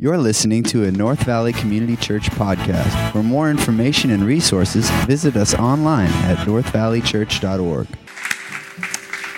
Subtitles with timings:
[0.00, 3.10] You're listening to a North Valley Community Church podcast.
[3.10, 7.88] For more information and resources, visit us online at northvalleychurch.org.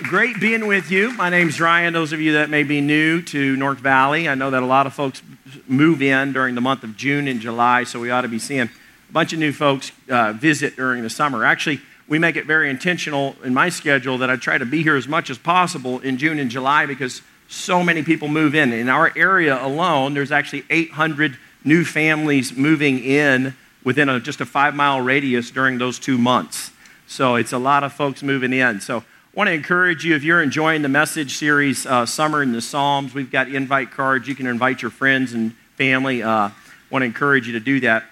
[0.02, 1.14] Great being with you.
[1.14, 1.94] My name's Ryan.
[1.94, 4.86] Those of you that may be new to North Valley, I know that a lot
[4.86, 5.22] of folks
[5.66, 8.60] move in during the month of June and July, so we ought to be seeing
[8.60, 8.70] a
[9.10, 11.42] bunch of new folks uh, visit during the summer.
[11.42, 14.96] Actually, we make it very intentional in my schedule that I try to be here
[14.96, 18.72] as much as possible in June and July because so many people move in.
[18.72, 24.46] In our area alone, there's actually 800 new families moving in within a, just a
[24.46, 26.70] five mile radius during those two months.
[27.08, 28.80] So it's a lot of folks moving in.
[28.80, 29.02] So I
[29.34, 33.14] want to encourage you if you're enjoying the message series, uh, Summer in the Psalms,
[33.14, 34.28] we've got invite cards.
[34.28, 36.22] You can invite your friends and family.
[36.22, 36.50] Uh,
[36.88, 38.04] want to encourage you to do that.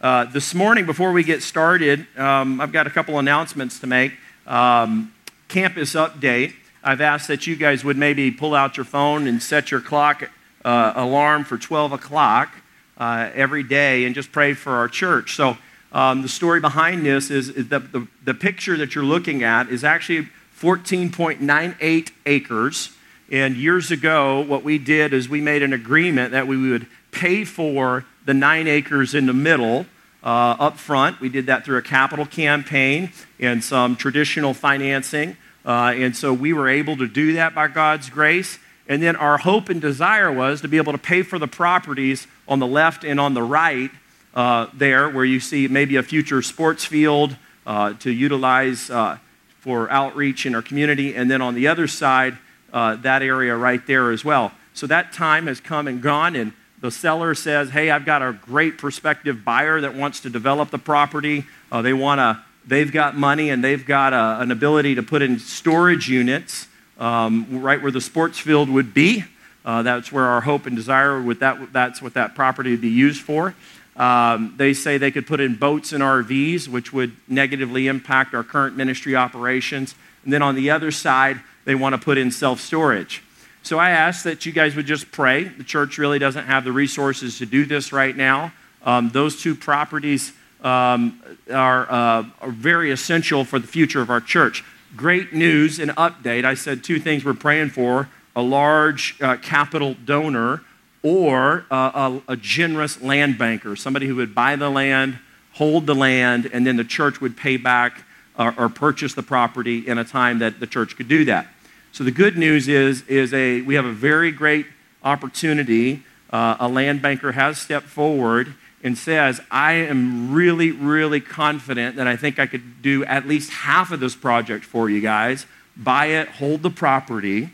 [0.00, 4.12] Uh, this morning, before we get started, um, I've got a couple announcements to make.
[4.46, 5.12] Um,
[5.48, 6.54] campus update.
[6.84, 10.28] I've asked that you guys would maybe pull out your phone and set your clock
[10.64, 12.54] uh, alarm for 12 o'clock
[12.98, 15.34] uh, every day and just pray for our church.
[15.34, 15.56] So,
[15.92, 19.68] um, the story behind this is, is that the, the picture that you're looking at
[19.68, 20.28] is actually
[20.60, 22.90] 14.98 acres.
[23.30, 27.44] And years ago, what we did is we made an agreement that we would pay
[27.44, 29.86] for the nine acres in the middle
[30.24, 31.20] uh, up front.
[31.20, 35.36] We did that through a capital campaign and some traditional financing.
[35.64, 38.58] Uh, and so we were able to do that by God's grace.
[38.86, 42.26] And then our hope and desire was to be able to pay for the properties
[42.46, 43.90] on the left and on the right
[44.34, 49.18] uh, there, where you see maybe a future sports field uh, to utilize uh,
[49.60, 51.14] for outreach in our community.
[51.14, 52.36] And then on the other side,
[52.72, 54.52] uh, that area right there as well.
[54.74, 58.32] So that time has come and gone, and the seller says, Hey, I've got a
[58.32, 61.44] great prospective buyer that wants to develop the property.
[61.72, 65.22] Uh, they want to they've got money and they've got a, an ability to put
[65.22, 69.24] in storage units um, right where the sports field would be.
[69.64, 71.72] Uh, that's where our hope and desire with that.
[71.72, 73.54] That's what that property would be used for.
[73.96, 78.42] Um, they say they could put in boats and RVs, which would negatively impact our
[78.42, 79.94] current ministry operations.
[80.24, 83.22] And then on the other side, they want to put in self storage.
[83.62, 85.44] So I ask that you guys would just pray.
[85.44, 88.52] The church really doesn't have the resources to do this right now.
[88.82, 90.32] Um, those two properties
[90.64, 91.20] um,
[91.52, 94.64] are, uh, are very essential for the future of our church.
[94.96, 96.44] Great news and update.
[96.44, 100.62] I said two things we're praying for a large uh, capital donor
[101.02, 105.18] or uh, a, a, generous land banker, somebody who would buy the land,
[105.52, 108.02] hold the land, and then the church would pay back
[108.38, 111.46] or, or purchase the property in a time that the church could do that.
[111.92, 114.66] So the good news is, is a, we have a very great
[115.04, 116.02] opportunity.
[116.30, 122.06] Uh, a land banker has stepped forward and says, I am really, really confident that
[122.06, 125.46] I think I could do at least half of this project for you guys,
[125.76, 127.50] buy it, hold the property,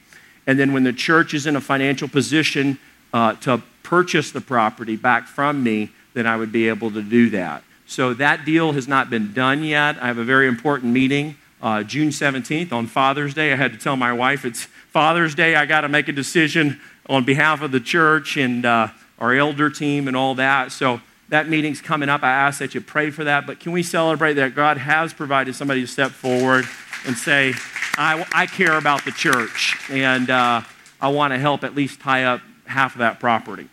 [0.47, 2.79] and then when the church is in a financial position
[3.15, 7.31] uh, to purchase the property back from me, then I would be able to do
[7.31, 7.63] that.
[7.87, 9.97] So that deal has not been done yet.
[10.03, 13.53] I have a very important meeting uh, June 17th on Father's Day.
[13.53, 15.55] I had to tell my wife it's Father's Day.
[15.55, 19.69] I got to make a decision on behalf of the church and uh, our elder
[19.71, 20.73] team and all that.
[20.73, 22.23] So that meeting's coming up.
[22.23, 23.47] I ask that you pray for that.
[23.47, 26.67] But can we celebrate that God has provided somebody to step forward
[27.07, 27.55] and say,
[27.97, 30.63] I, I care about the church and uh,
[31.01, 33.69] I want to help at least tie up half of that property.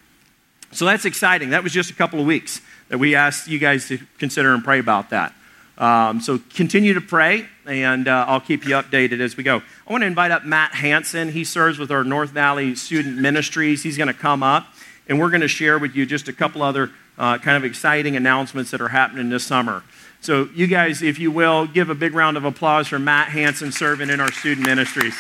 [0.72, 1.50] So that's exciting.
[1.50, 4.64] That was just a couple of weeks that we asked you guys to consider and
[4.64, 5.34] pray about that.
[5.78, 9.62] Um, so continue to pray, and uh, I'll keep you updated as we go.
[9.88, 11.30] I want to invite up Matt Hanson.
[11.30, 13.84] He serves with our North Valley Student Ministries.
[13.84, 14.66] He's going to come up,
[15.08, 18.16] and we're going to share with you just a couple other uh, kind of exciting
[18.16, 19.84] announcements that are happening this summer.
[20.22, 23.72] So, you guys, if you will, give a big round of applause for Matt Hanson
[23.72, 25.16] serving in our student ministries.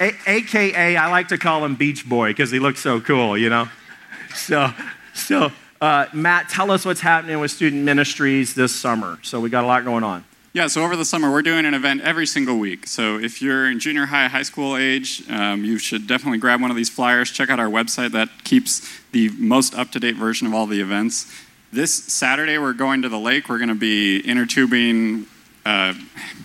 [0.00, 3.50] A- AKA, I like to call him Beach Boy because he looks so cool, you
[3.50, 3.68] know?
[4.34, 4.72] So,
[5.14, 9.18] so uh, Matt, tell us what's happening with student ministries this summer.
[9.22, 10.24] So, we got a lot going on.
[10.54, 12.86] Yeah, so over the summer, we're doing an event every single week.
[12.86, 16.70] So if you're in junior high, high school age, um, you should definitely grab one
[16.70, 17.30] of these flyers.
[17.30, 18.80] Check out our website that keeps
[19.12, 21.30] the most up to date version of all the events.
[21.70, 23.50] This Saturday, we're going to the lake.
[23.50, 25.26] We're going to be inner tubing,
[25.66, 25.92] uh,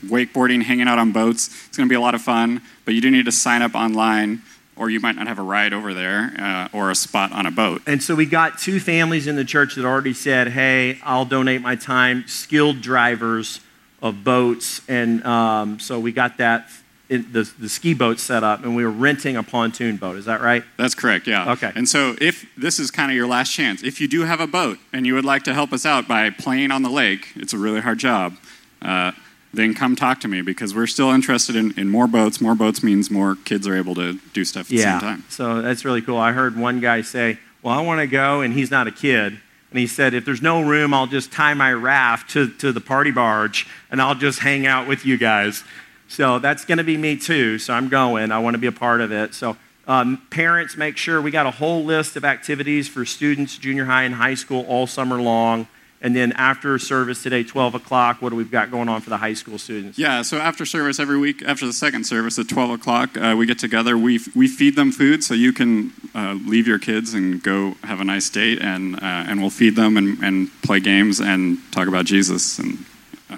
[0.03, 1.47] wakeboarding, hanging out on boats.
[1.67, 3.73] It's going to be a lot of fun, but you do need to sign up
[3.73, 4.41] online
[4.75, 7.51] or you might not have a ride over there uh, or a spot on a
[7.51, 7.81] boat.
[7.87, 11.61] And so we got two families in the church that already said, hey, I'll donate
[11.61, 13.61] my time, skilled drivers
[14.03, 14.81] of boats.
[14.87, 16.67] And um, so we got that,
[17.07, 20.17] the, the ski boat set up, and we were renting a pontoon boat.
[20.17, 20.63] Is that right?
[20.77, 21.53] That's correct, yeah.
[21.53, 21.71] Okay.
[21.73, 24.47] And so if this is kind of your last chance, if you do have a
[24.47, 27.53] boat and you would like to help us out by playing on the lake, it's
[27.53, 28.35] a really hard job.
[28.81, 29.13] Uh,
[29.53, 32.41] then come talk to me because we're still interested in, in more boats.
[32.41, 34.77] More boats means more kids are able to do stuff at yeah.
[34.77, 35.23] the same time.
[35.29, 36.17] So that's really cool.
[36.17, 39.39] I heard one guy say, Well, I want to go, and he's not a kid.
[39.73, 42.79] And he said, If there's no room, I'll just tie my raft to, to the
[42.79, 45.63] party barge and I'll just hang out with you guys.
[46.07, 47.57] So that's going to be me too.
[47.57, 48.31] So I'm going.
[48.31, 49.33] I want to be a part of it.
[49.33, 53.85] So um, parents, make sure we got a whole list of activities for students, junior
[53.85, 55.67] high and high school, all summer long.
[56.03, 59.15] And then after service today, 12 o'clock, what do we've got going on for the
[59.15, 59.97] high school students?
[59.97, 63.45] Yeah, so after service every week, after the second service at 12 o'clock, uh, we
[63.45, 63.97] get together.
[63.97, 68.01] We, we feed them food so you can uh, leave your kids and go have
[68.01, 71.87] a nice date, and, uh, and we'll feed them and, and play games and talk
[71.87, 72.59] about Jesus.
[72.59, 72.85] And,
[73.29, 73.37] uh,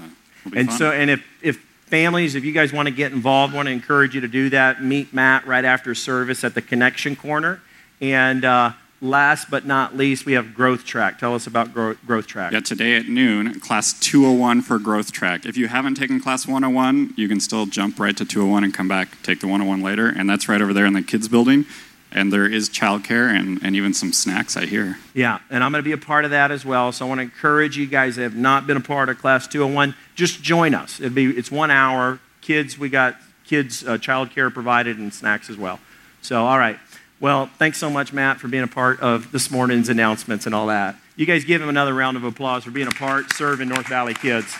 [0.55, 0.77] and fun.
[0.79, 4.15] so, and if, if families, if you guys want to get involved, want to encourage
[4.15, 7.61] you to do that, meet Matt right after service at the Connection Corner.
[8.01, 8.71] And uh,
[9.05, 11.19] last but not least, we have Growth Track.
[11.19, 12.51] Tell us about Grow- Growth Track.
[12.51, 15.45] Yeah, today at noon, class 201 for Growth Track.
[15.45, 18.87] If you haven't taken class 101, you can still jump right to 201 and come
[18.87, 20.07] back, take the 101 later.
[20.07, 21.65] And that's right over there in the kids' building.
[22.11, 24.97] And there is childcare and, and even some snacks, I hear.
[25.13, 26.91] Yeah, and I'm going to be a part of that as well.
[26.91, 29.47] So I want to encourage you guys that have not been a part of Class
[29.47, 30.99] 201, just join us.
[30.99, 32.19] It'll be, it's one hour.
[32.39, 35.79] Kids, we got kids' uh, childcare provided and snacks as well.
[36.21, 36.79] So, all right.
[37.21, 40.67] Well, thanks so much, Matt, for being a part of this morning's announcements and all
[40.67, 40.97] that.
[41.15, 44.13] You guys give him another round of applause for being a part, serving North Valley
[44.13, 44.53] kids.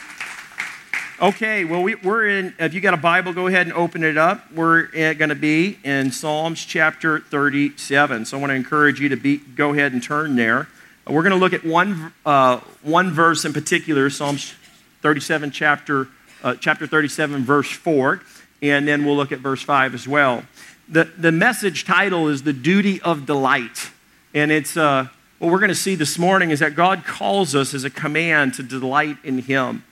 [1.21, 4.17] Okay, well, we, are in, if you got a Bible, go ahead and open it
[4.17, 4.49] up.
[4.53, 8.23] We're going to be in Psalms chapter 37.
[8.23, 10.69] So I want to encourage you to be, go ahead and turn there.
[11.05, 14.53] We're going to look at one, uh, one verse in particular, Psalms
[15.01, 16.07] 37, chapter,
[16.41, 18.21] uh, chapter 37, verse 4,
[18.61, 20.43] and then we'll look at verse 5 as well.
[20.87, 23.89] The, the message title is The Duty of Delight.
[24.35, 25.07] And it's uh,
[25.39, 28.53] what we're going to see this morning is that God calls us as a command
[28.55, 29.83] to delight in Him.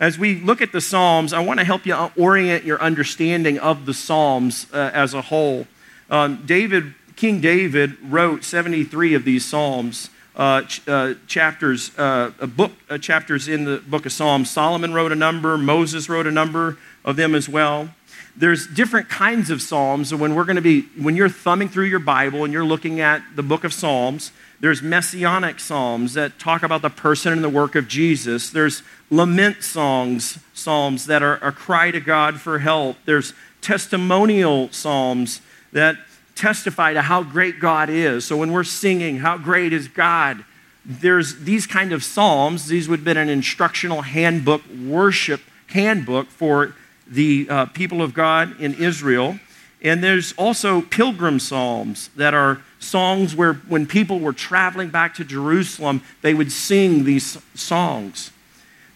[0.00, 3.86] As we look at the Psalms, I want to help you orient your understanding of
[3.86, 5.68] the Psalms uh, as a whole.
[6.10, 12.72] Um, David, King David wrote 73 of these Psalms, uh, ch- uh, chapters, uh, book,
[12.90, 14.50] uh, chapters in the book of Psalms.
[14.50, 17.90] Solomon wrote a number, Moses wrote a number of them as well.
[18.38, 20.10] There's different kinds of Psalms.
[20.10, 23.00] So when we're going to be, when you're thumbing through your Bible and you're looking
[23.00, 24.30] at the book of Psalms,
[24.60, 28.50] there's messianic psalms that talk about the person and the work of Jesus.
[28.50, 32.96] There's lament songs, psalms that are a cry to God for help.
[33.04, 35.40] There's testimonial psalms
[35.72, 35.96] that
[36.34, 38.24] testify to how great God is.
[38.24, 40.44] So when we're singing, How Great is God?
[40.84, 42.68] There's these kind of psalms.
[42.68, 46.74] These would have been an instructional handbook, worship handbook for
[47.08, 49.38] the uh, people of God in Israel.
[49.82, 55.24] And there's also pilgrim psalms that are songs where when people were traveling back to
[55.24, 58.30] Jerusalem, they would sing these songs.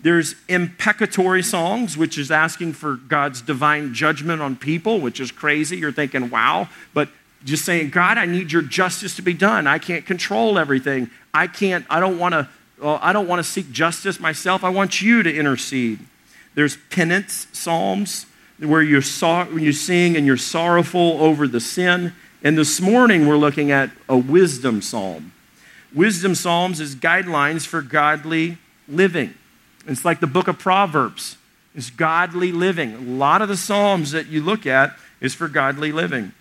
[0.03, 5.77] There's imprecatory songs, which is asking for God's divine judgment on people, which is crazy.
[5.77, 6.69] You're thinking, wow.
[6.95, 7.11] But
[7.45, 9.67] just saying, God, I need your justice to be done.
[9.67, 11.11] I can't control everything.
[11.35, 12.49] I can't, I don't want to,
[12.81, 14.65] well, I don't want to seek justice myself.
[14.65, 15.99] I want you to intercede.
[16.61, 18.27] There's penance psalms
[18.59, 22.13] where you're so, when you sing and you're sorrowful over the sin.
[22.43, 25.33] And this morning we're looking at a wisdom psalm.
[25.95, 29.33] Wisdom psalms is guidelines for godly living.
[29.87, 31.39] It's like the book of Proverbs.
[31.75, 32.93] It's godly living.
[32.93, 36.33] A lot of the psalms that you look at is for godly living.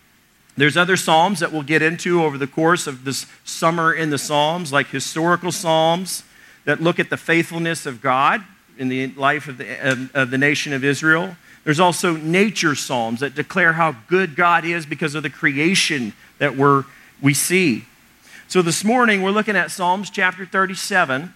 [0.58, 4.18] There's other psalms that we'll get into over the course of this summer in the
[4.18, 6.24] psalms, like historical psalms
[6.66, 8.44] that look at the faithfulness of God
[8.80, 11.36] in the life of the, of, of the nation of Israel.
[11.66, 16.56] There's also nature psalms that declare how good God is because of the creation that
[16.56, 16.86] we're,
[17.22, 17.86] we see.
[18.48, 21.36] So this morning we're looking at Psalms chapter 37,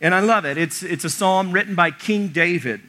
[0.00, 0.56] and I love it.
[0.56, 2.80] It's, it's a psalm written by King David.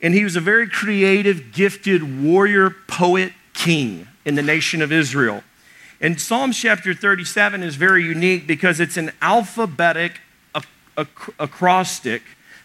[0.00, 5.44] And he was a very creative, gifted warrior, poet, king in the nation of Israel.
[6.00, 10.20] And Psalms chapter 37 is very unique because it's an alphabetic
[11.38, 12.22] acrostic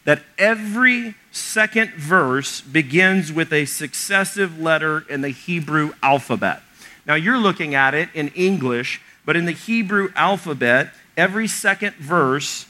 [0.07, 6.61] that every second verse begins with a successive letter in the Hebrew alphabet.
[7.05, 12.67] Now, you're looking at it in English, but in the Hebrew alphabet, every second verse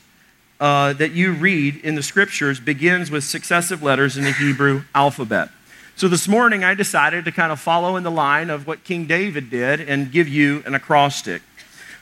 [0.60, 5.50] uh, that you read in the scriptures begins with successive letters in the Hebrew alphabet.
[5.96, 9.06] So this morning, I decided to kind of follow in the line of what King
[9.06, 11.44] David did and give you an acrostic.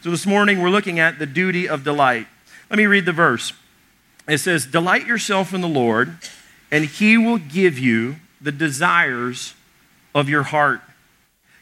[0.01, 2.27] So this morning, we're looking at the duty of delight.
[2.69, 3.51] Let me read the verse.
[4.27, 6.17] It says, Delight yourself in the Lord
[6.71, 9.53] and he will give you the desires
[10.13, 10.81] of your heart.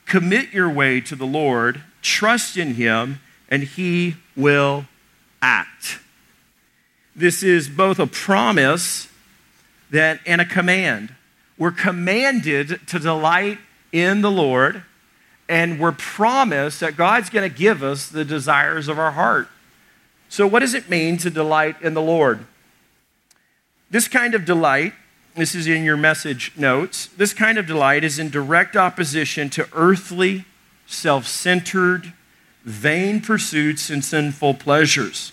[0.05, 4.86] Commit your way to the Lord, trust in him, and he will
[5.41, 6.00] act.
[7.15, 9.08] This is both a promise
[9.91, 11.13] that, and a command.
[11.58, 13.60] We're commanded to delight
[13.91, 14.84] in the Lord,
[15.48, 19.48] and we're promised that God's going to give us the desires of our heart.
[20.29, 22.48] So, what does it mean to delight in the Lord?
[23.90, 24.94] This kind of delight,
[25.36, 29.68] this is in your message notes, this kind of delight is in direct opposition to
[29.74, 30.46] earthly,
[30.86, 32.13] self centered,
[32.63, 35.32] vain pursuits and sinful pleasures.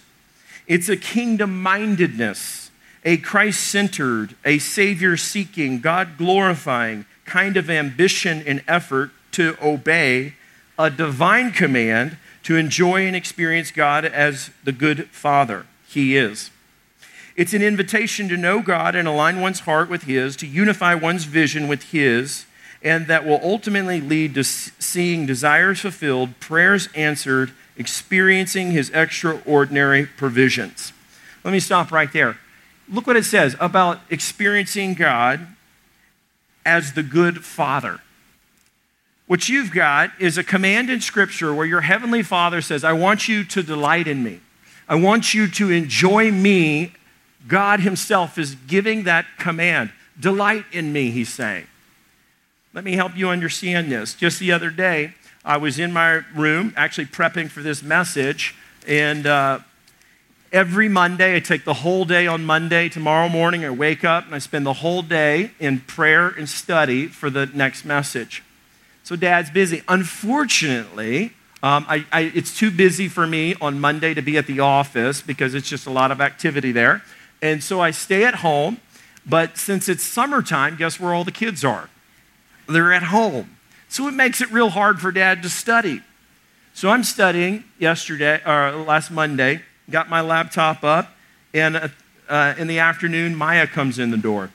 [0.66, 2.70] It's a kingdom mindedness,
[3.04, 10.34] a Christ centered, a Savior seeking, God glorifying kind of ambition and effort to obey
[10.78, 16.50] a divine command to enjoy and experience God as the good Father He is.
[17.36, 21.24] It's an invitation to know God and align one's heart with His, to unify one's
[21.24, 22.46] vision with His,
[22.82, 30.92] and that will ultimately lead to seeing desires fulfilled, prayers answered, experiencing His extraordinary provisions.
[31.44, 32.38] Let me stop right there.
[32.88, 35.46] Look what it says about experiencing God
[36.66, 38.00] as the good Father.
[39.26, 43.28] What you've got is a command in Scripture where your Heavenly Father says, I want
[43.28, 44.40] you to delight in me.
[44.88, 46.94] I want you to enjoy me.
[47.48, 49.92] God Himself is giving that command.
[50.18, 51.66] Delight in me, He's saying.
[52.72, 54.14] Let me help you understand this.
[54.14, 58.54] Just the other day, I was in my room actually prepping for this message,
[58.86, 59.60] and uh,
[60.52, 62.88] every Monday, I take the whole day on Monday.
[62.88, 67.06] Tomorrow morning, I wake up and I spend the whole day in prayer and study
[67.06, 68.42] for the next message.
[69.02, 69.82] So dad's busy.
[69.88, 71.32] Unfortunately,
[71.62, 75.20] um, I, I, it's too busy for me on Monday to be at the office
[75.20, 77.02] because it's just a lot of activity there.
[77.42, 78.78] And so I stay at home.
[79.26, 81.90] But since it's summertime, guess where all the kids are?
[82.66, 83.56] They're at home.
[83.88, 86.02] So it makes it real hard for dad to study.
[86.72, 91.14] So I'm studying yesterday, or last Monday, got my laptop up,
[91.52, 91.88] and uh,
[92.28, 94.50] uh, in the afternoon, Maya comes in the door.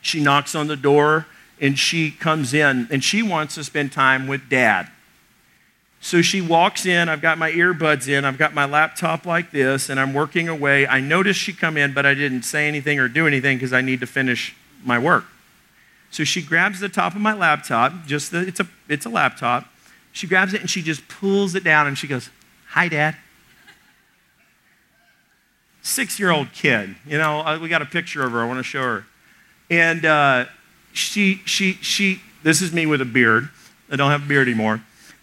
[0.00, 1.26] She knocks on the door
[1.60, 4.88] and she comes in and she wants to spend time with dad.
[6.04, 9.88] So she walks in, I've got my earbuds in, I've got my laptop like this,
[9.88, 10.84] and I'm working away.
[10.84, 13.82] I noticed she come in, but I didn't say anything or do anything because I
[13.82, 14.54] need to finish
[14.84, 15.24] my work.
[16.10, 19.68] So she grabs the top of my laptop, just the, it's a it's a laptop.
[20.10, 22.30] She grabs it and she just pulls it down and she goes,
[22.70, 23.16] "Hi, Dad."
[25.82, 27.40] Six-year-old kid, you know.
[27.40, 28.42] Uh, we got a picture of her.
[28.42, 29.06] I want to show her,
[29.70, 30.46] and uh,
[30.92, 33.50] she, she, she, this is me with a beard.
[33.88, 34.82] I don't have a beard anymore.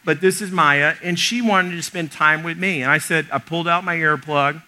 [0.09, 2.81] But this is Maya, and she wanted to spend time with me.
[2.81, 4.59] And I said, I pulled out my earplug,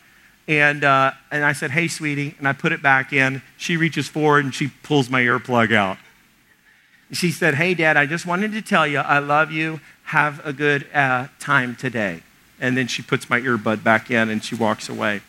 [0.47, 3.41] and, uh, and I said, hey, sweetie, and I put it back in.
[3.57, 5.97] She reaches forward and she pulls my earplug out.
[7.11, 9.79] She said, hey, Dad, I just wanted to tell you I love you.
[10.03, 12.21] Have a good uh, time today.
[12.59, 15.21] And then she puts my earbud back in and she walks away.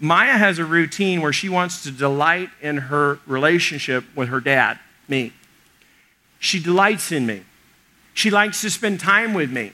[0.00, 4.78] Maya has a routine where she wants to delight in her relationship with her dad
[5.08, 5.34] me.
[6.38, 7.42] She delights in me.
[8.14, 9.72] She likes to spend time with me.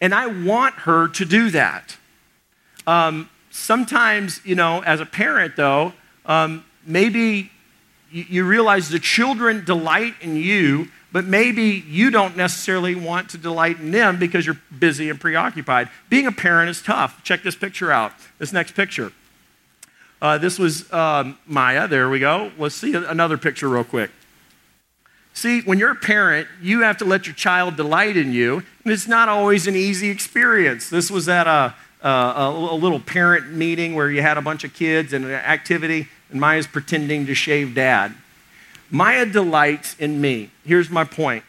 [0.00, 1.96] And I want her to do that.
[2.86, 5.92] Um, sometimes, you know, as a parent, though,
[6.26, 7.50] um, maybe
[8.10, 13.78] you, realize the children delight in you, but maybe you don't necessarily want to delight
[13.78, 15.88] in them because you're busy and preoccupied.
[16.08, 17.22] Being a parent is tough.
[17.22, 19.12] Check this picture out, this next picture.
[20.20, 21.88] Uh, this was um, Maya.
[21.88, 22.52] There we go.
[22.58, 24.10] Let's see another picture real quick.
[25.34, 28.92] See, when you're a parent, you have to let your child delight in you, and
[28.92, 30.90] it's not always an easy experience.
[30.90, 34.74] This was at a, a, a little parent meeting where you had a bunch of
[34.74, 38.14] kids and an activity, and Maya's pretending to shave dad.
[38.90, 40.50] Maya delights in me.
[40.64, 41.44] Here's my point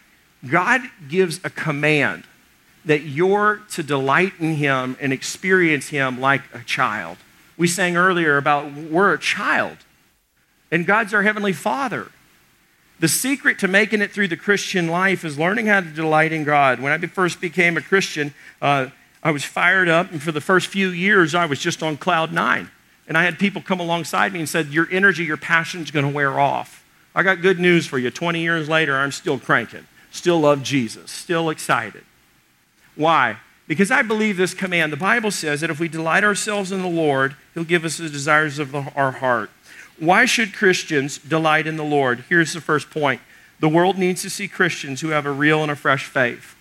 [0.50, 2.24] God gives a command
[2.86, 7.18] that you're to delight in Him and experience Him like a child.
[7.58, 9.78] We sang earlier about we're a child,
[10.72, 12.08] and God's our Heavenly Father.
[13.03, 16.45] The secret to making it through the Christian life is learning how to delight in
[16.45, 16.79] God.
[16.79, 18.88] When I first became a Christian, uh,
[19.22, 22.31] I was fired up, and for the first few years, I was just on cloud
[22.31, 22.72] nine.
[23.05, 26.05] And I had people come alongside me and said, Your energy, your passion is going
[26.05, 26.86] to wear off.
[27.13, 28.10] I got good news for you.
[28.10, 32.05] 20 years later, I'm still cranking, still love Jesus, still excited.
[32.95, 33.36] Why?
[33.67, 34.93] Because I believe this command.
[34.93, 38.07] The Bible says that if we delight ourselves in the Lord, He'll give us the
[38.07, 39.50] desires of the, our heart.
[40.00, 42.26] Why should Christians delight in the Lord?
[42.30, 43.22] Here's the first point
[43.60, 46.56] the world needs to see Christians who have a real and a fresh faith.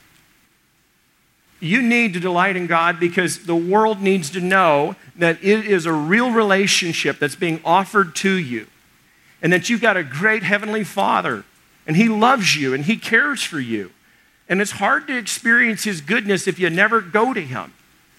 [1.59, 5.87] You need to delight in God because the world needs to know that it is
[5.87, 8.67] a real relationship that's being offered to you
[9.41, 11.45] and that you've got a great Heavenly Father
[11.87, 13.93] and He loves you and He cares for you.
[14.49, 17.73] And it's hard to experience His goodness if you never go to Him.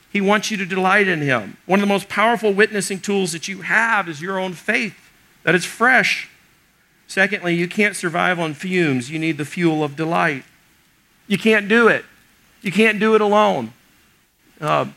[0.10, 1.58] He wants you to delight in Him.
[1.66, 5.03] One of the most powerful witnessing tools that you have is your own faith
[5.44, 6.30] that it's fresh.
[7.08, 9.12] Secondly, you can't survive on fumes.
[9.12, 10.44] You need the fuel of delight.
[11.28, 12.06] You can't do it.
[12.62, 13.74] You can't do it alone.
[14.60, 14.88] Uh,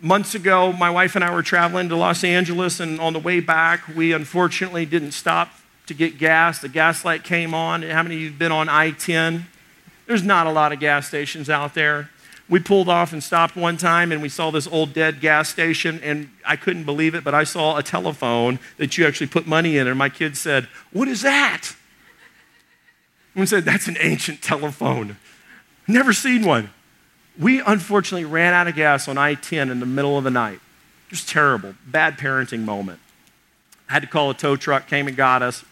[0.00, 3.40] months ago, my wife and I were traveling to Los Angeles, and on the way
[3.40, 5.50] back, we unfortunately didn't stop
[5.86, 6.60] to get gas.
[6.60, 7.82] The gas light came on.
[7.82, 9.46] How many of you have been on I 10?
[10.06, 12.10] There's not a lot of gas stations out there.
[12.48, 16.00] We pulled off and stopped one time, and we saw this old dead gas station,
[16.02, 19.78] and I couldn't believe it, but I saw a telephone that you actually put money
[19.78, 21.74] in, and my kids said, What is that?
[23.34, 25.16] And we said, That's an ancient telephone.
[25.88, 26.70] Never seen one.
[27.38, 30.60] We unfortunately ran out of gas on I 10 in the middle of the night.
[31.10, 31.74] Was terrible.
[31.86, 33.00] Bad parenting moment.
[33.86, 35.64] Had to call a tow truck, came and got us.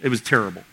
[0.00, 0.64] It was terrible.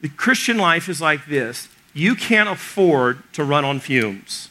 [0.00, 4.50] The Christian life is like this you can't afford to run on fumes.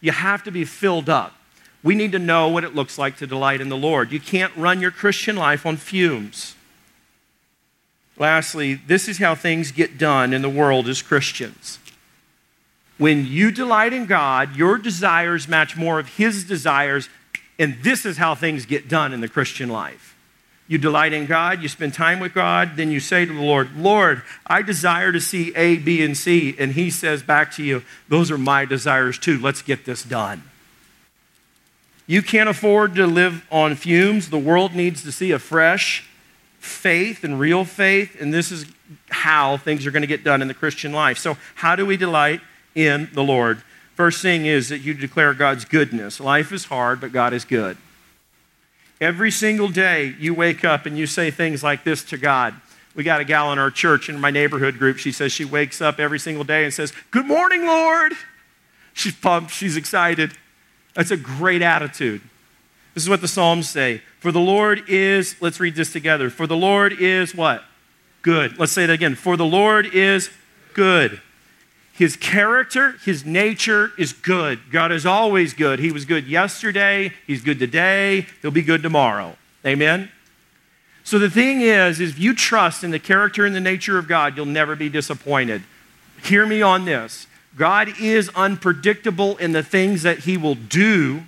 [0.00, 1.34] You have to be filled up.
[1.82, 4.12] We need to know what it looks like to delight in the Lord.
[4.12, 6.54] You can't run your Christian life on fumes.
[8.18, 11.78] Lastly, this is how things get done in the world as Christians.
[12.98, 17.08] When you delight in God, your desires match more of His desires,
[17.58, 20.14] and this is how things get done in the Christian life.
[20.70, 23.76] You delight in God, you spend time with God, then you say to the Lord,
[23.76, 26.54] Lord, I desire to see A, B, and C.
[26.58, 29.38] And He says back to you, Those are my desires too.
[29.38, 30.44] Let's get this done.
[32.06, 34.30] You can't afford to live on fumes.
[34.30, 36.08] The world needs to see a fresh
[36.60, 38.66] faith and real faith, and this is
[39.10, 41.18] how things are going to get done in the Christian life.
[41.18, 42.40] So, how do we delight
[42.74, 43.62] in the Lord.
[43.94, 46.20] First thing is that you declare God's goodness.
[46.20, 47.76] Life is hard, but God is good.
[49.00, 52.54] Every single day you wake up and you say things like this to God.
[52.94, 54.98] We got a gal in our church in my neighborhood group.
[54.98, 58.12] She says she wakes up every single day and says, Good morning, Lord.
[58.92, 60.32] She's pumped, she's excited.
[60.94, 62.20] That's a great attitude.
[62.94, 64.02] This is what the Psalms say.
[64.18, 66.28] For the Lord is, let's read this together.
[66.28, 67.64] For the Lord is what?
[68.22, 68.58] Good.
[68.58, 69.14] Let's say it again.
[69.14, 70.28] For the Lord is
[70.74, 71.20] good.
[72.00, 74.58] His character, his nature is good.
[74.72, 75.78] God is always good.
[75.78, 79.36] He was good yesterday, he's good today, he'll be good tomorrow.
[79.66, 80.10] Amen.
[81.04, 84.08] So the thing is, is if you trust in the character and the nature of
[84.08, 85.62] God, you'll never be disappointed.
[86.22, 87.26] Hear me on this.
[87.54, 91.24] God is unpredictable in the things that he will do,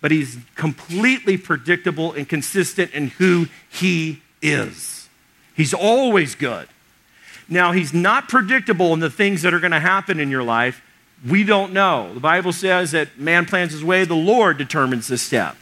[0.00, 5.08] but he's completely predictable and consistent in who he is.
[5.54, 6.66] He's always good.
[7.48, 10.82] Now, he's not predictable in the things that are going to happen in your life.
[11.26, 12.12] We don't know.
[12.12, 15.56] The Bible says that man plans his way, the Lord determines the step.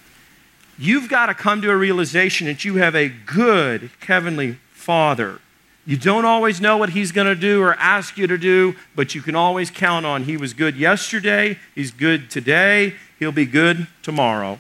[0.79, 5.40] You've got to come to a realization that you have a good heavenly Father.
[5.87, 9.14] You don't always know what he's going to do or ask you to do, but
[9.14, 13.87] you can always count on he was good yesterday, he's good today, he'll be good
[14.03, 14.59] tomorrow.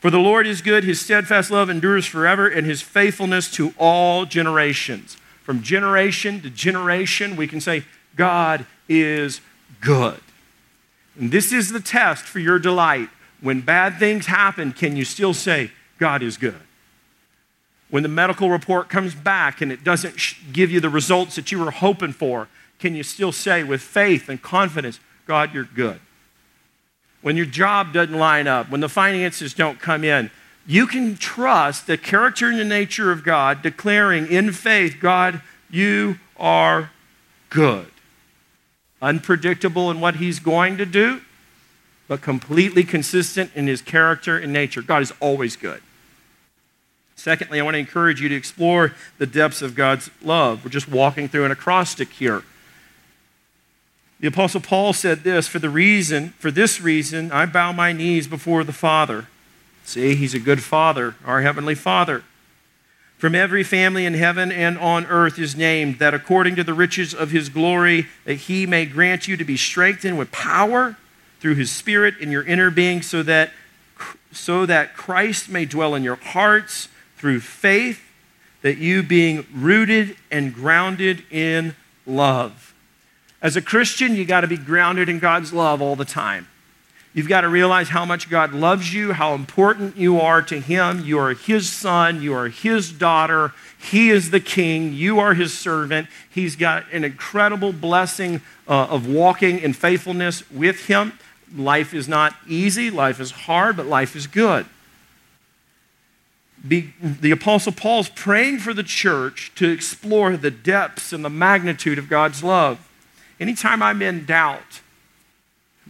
[0.00, 4.26] For the Lord is good, his steadfast love endures forever, and his faithfulness to all
[4.26, 7.84] generations from generation to generation, we can say,
[8.16, 9.40] God is
[9.80, 10.18] good.
[11.18, 13.10] And this is the test for your delight.
[13.40, 16.60] When bad things happen, can you still say, God is good?
[17.90, 20.16] When the medical report comes back and it doesn't
[20.52, 24.28] give you the results that you were hoping for, can you still say with faith
[24.30, 26.00] and confidence, God, you're good?
[27.20, 30.30] When your job doesn't line up, when the finances don't come in,
[30.66, 36.18] you can trust the character and the nature of God, declaring in faith, God, you
[36.38, 36.90] are
[37.50, 37.88] good.
[39.02, 41.20] Unpredictable in what He's going to do,
[42.08, 44.80] but completely consistent in His character and nature.
[44.80, 45.82] God is always good.
[47.14, 50.64] Secondly, I want to encourage you to explore the depths of God's love.
[50.64, 52.42] We're just walking through an acrostic here.
[54.18, 58.26] The apostle Paul said this, for the reason, for this reason, I bow my knees
[58.26, 59.28] before the Father
[59.84, 62.24] See, he's a good father, our heavenly father.
[63.18, 67.14] From every family in heaven and on earth is named, that according to the riches
[67.14, 70.96] of his glory, that he may grant you to be strengthened with power
[71.40, 73.50] through his spirit in your inner being, so that,
[74.32, 78.02] so that Christ may dwell in your hearts through faith,
[78.62, 82.74] that you being rooted and grounded in love.
[83.42, 86.48] As a Christian, you got to be grounded in God's love all the time.
[87.14, 91.04] You've got to realize how much God loves you, how important you are to Him.
[91.04, 93.52] You are His son, you are His daughter.
[93.78, 96.08] He is the king, you are His servant.
[96.28, 101.16] He's got an incredible blessing uh, of walking in faithfulness with Him.
[101.56, 104.66] Life is not easy, life is hard, but life is good.
[106.66, 111.98] Be, the Apostle Paul's praying for the church to explore the depths and the magnitude
[111.98, 112.88] of God's love.
[113.38, 114.80] Anytime I'm in doubt,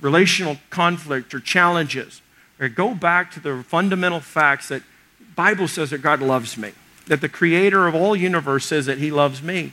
[0.04, 2.20] relational conflict or challenges,
[2.60, 4.82] or go back to the fundamental facts that
[5.34, 6.72] Bible says that God loves me.
[7.06, 9.72] that the creator of all universe says that he loves me.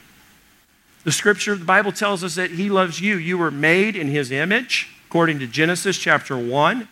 [1.04, 3.16] The scripture, the Bible tells us that he loves you.
[3.16, 6.88] You were made in his image, according to Genesis chapter 1.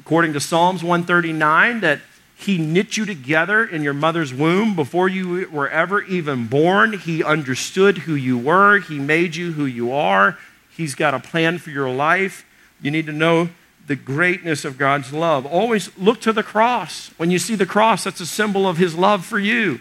[0.00, 2.00] According to Psalms 139, that
[2.34, 6.98] he knit you together in your mother's womb before you were ever even born.
[6.98, 8.80] He understood who you were.
[8.80, 10.38] He made you who you are.
[10.76, 12.44] He's got a plan for your life.
[12.82, 13.48] You need to know
[13.86, 15.46] the greatness of God's love.
[15.46, 17.08] Always look to the cross.
[17.16, 19.80] When you see the cross, that's a symbol of his love for you.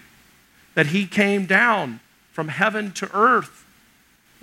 [0.76, 2.00] That he came down
[2.32, 3.66] from heaven to earth.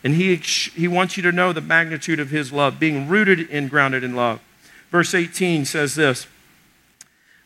[0.05, 3.69] And he, he wants you to know the magnitude of his love, being rooted and
[3.69, 4.41] grounded in love.
[4.91, 6.27] Verse 18 says this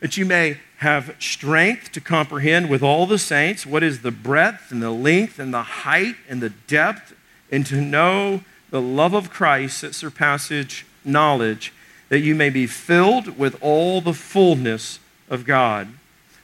[0.00, 4.72] that you may have strength to comprehend with all the saints what is the breadth
[4.72, 7.14] and the length and the height and the depth,
[7.52, 11.72] and to know the love of Christ that surpasses knowledge,
[12.08, 15.88] that you may be filled with all the fullness of God.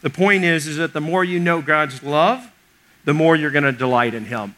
[0.00, 2.50] The point is, is that the more you know God's love,
[3.04, 4.54] the more you're going to delight in Him.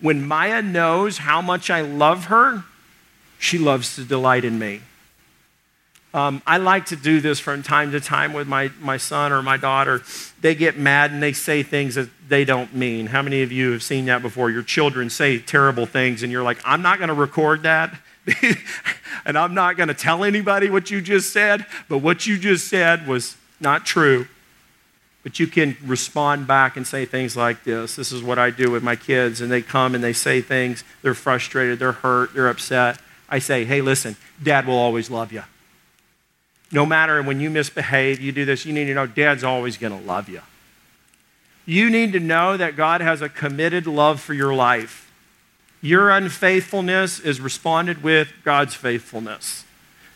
[0.00, 2.64] When Maya knows how much I love her,
[3.38, 4.80] she loves to delight in me.
[6.16, 9.42] Um, I like to do this from time to time with my, my son or
[9.42, 10.02] my daughter.
[10.40, 13.08] They get mad and they say things that they don't mean.
[13.08, 14.50] How many of you have seen that before?
[14.50, 17.94] Your children say terrible things and you're like, I'm not going to record that.
[19.24, 22.68] and I'm not going to tell anybody what you just said, but what you just
[22.68, 24.26] said was not true.
[25.22, 27.96] But you can respond back and say things like this.
[27.96, 29.40] This is what I do with my kids.
[29.40, 30.84] And they come and they say things.
[31.02, 33.00] They're frustrated, they're hurt, they're upset.
[33.28, 35.42] I say, hey, listen, dad will always love you.
[36.70, 39.98] No matter when you misbehave, you do this, you need to know Dad's always going
[39.98, 40.42] to love you.
[41.64, 45.05] You need to know that God has a committed love for your life.
[45.80, 49.64] Your unfaithfulness is responded with God's faithfulness.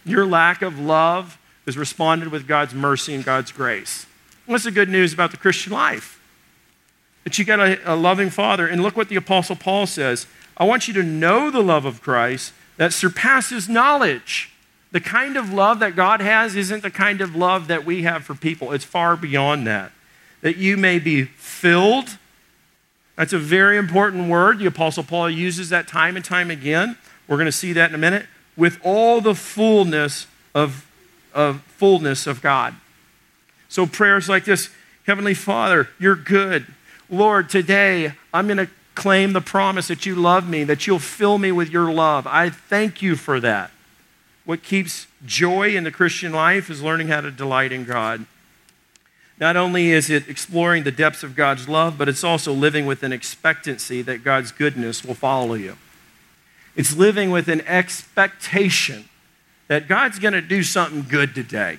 [0.05, 4.07] Your lack of love is responded with God's mercy and God's grace.
[4.47, 6.21] What's the good news about the Christian life?
[7.25, 8.67] That you got a, a loving Father.
[8.67, 12.03] And look what the Apostle Paul says I want you to know the love of
[12.03, 14.51] Christ that surpasses knowledge
[14.93, 18.25] the kind of love that God has isn't the kind of love that we have
[18.25, 18.73] for people.
[18.73, 19.93] It's far beyond that.
[20.41, 22.19] That you may be filled.
[23.21, 24.61] That's a very important word.
[24.61, 26.97] The Apostle Paul uses that time and time again.
[27.29, 28.25] We're going to see that in a minute.
[28.57, 30.87] With all the fullness of,
[31.35, 32.77] of fullness of God.
[33.69, 34.71] So prayers like this,
[35.05, 36.65] Heavenly Father, you're good.
[37.11, 41.37] Lord, today I'm going to claim the promise that you love me, that you'll fill
[41.37, 42.27] me with your love.
[42.27, 43.71] I thank you for that.
[44.47, 48.25] What keeps joy in the Christian life is learning how to delight in God.
[49.41, 53.03] Not only is it exploring the depths of God's love, but it's also living with
[53.03, 55.79] an expectancy that God's goodness will follow you.
[56.77, 59.09] It's living with an expectation
[59.69, 61.79] that God's going to do something good today.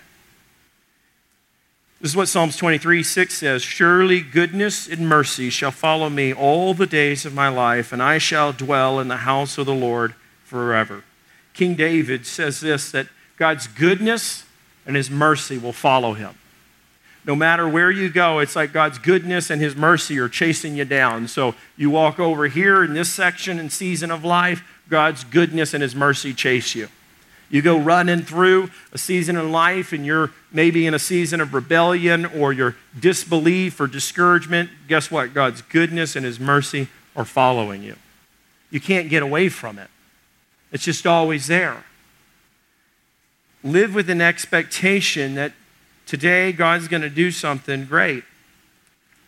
[1.99, 6.73] This is what Psalms 23 6 says Surely goodness and mercy shall follow me all
[6.73, 10.15] the days of my life, and I shall dwell in the house of the Lord
[10.43, 11.03] forever.
[11.53, 14.45] King David says this that God's goodness
[14.87, 16.35] and his mercy will follow him.
[17.23, 20.85] No matter where you go, it's like God's goodness and his mercy are chasing you
[20.85, 21.27] down.
[21.27, 25.83] So you walk over here in this section and season of life, God's goodness and
[25.83, 26.89] his mercy chase you.
[27.51, 31.53] You go running through a season in life and you're maybe in a season of
[31.53, 34.69] rebellion or your disbelief or discouragement.
[34.87, 35.33] Guess what?
[35.33, 37.97] God's goodness and his mercy are following you.
[38.69, 39.89] You can't get away from it.
[40.71, 41.83] It's just always there.
[43.63, 45.51] Live with an expectation that
[46.11, 48.25] today God's going to do something great.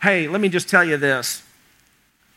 [0.02, 1.41] Hey, let me just tell you this.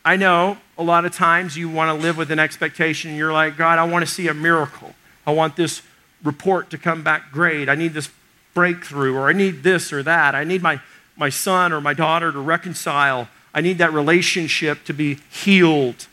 [0.05, 3.17] I know a lot of times you want to live with an expectation.
[3.17, 4.95] You're like, God, I want to see a miracle.
[5.27, 5.83] I want this
[6.23, 7.69] report to come back great.
[7.69, 8.09] I need this
[8.55, 10.37] breakthrough, or I need this or that.
[10.37, 10.81] I need my,
[11.17, 13.27] my son or my daughter to reconcile.
[13.53, 16.07] I need that relationship to be healed.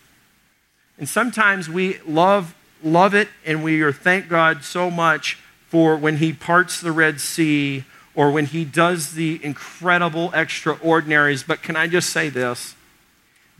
[0.97, 6.17] And sometimes we love love it and we are thank God so much for when
[6.17, 11.43] he parts the Red Sea or when he does the incredible extraordinaries.
[11.43, 12.75] But can I just say this?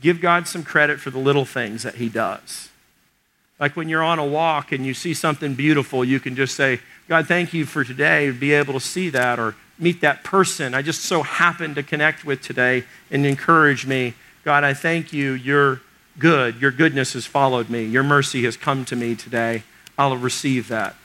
[0.00, 2.68] Give God some credit for the little things that he does.
[3.58, 6.80] Like when you're on a walk and you see something beautiful, you can just say,
[7.08, 10.82] God, thank you for today, be able to see that or meet that person I
[10.82, 14.14] just so happened to connect with today and encourage me.
[14.44, 15.32] God, I thank you.
[15.32, 15.80] You're
[16.18, 16.60] good.
[16.60, 17.84] Your goodness has followed me.
[17.84, 19.62] Your mercy has come to me today.
[19.98, 20.96] I'll receive that.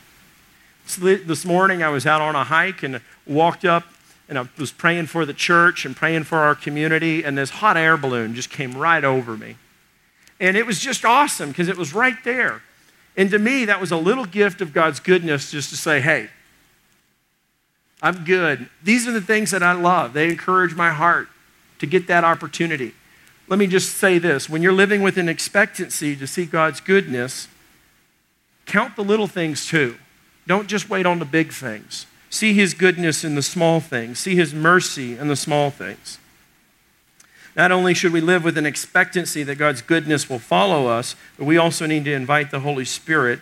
[0.97, 3.85] This morning, I was out on a hike and walked up
[4.27, 7.77] and I was praying for the church and praying for our community, and this hot
[7.77, 9.55] air balloon just came right over me.
[10.39, 12.61] And it was just awesome because it was right there.
[13.17, 16.29] And to me, that was a little gift of God's goodness just to say, hey,
[18.01, 18.69] I'm good.
[18.83, 20.13] These are the things that I love.
[20.13, 21.27] They encourage my heart.
[21.79, 22.93] to get that opportunity.
[23.47, 27.47] Let me just say this when you're living with an expectancy to see God's goodness,
[28.65, 29.95] count the little things too.
[30.45, 32.05] Don't just wait on the big things.
[32.29, 36.19] See His goodness in the small things, see His mercy in the small things.
[37.55, 41.45] Not only should we live with an expectancy that God's goodness will follow us, but
[41.45, 43.39] we also need to invite the Holy Spirit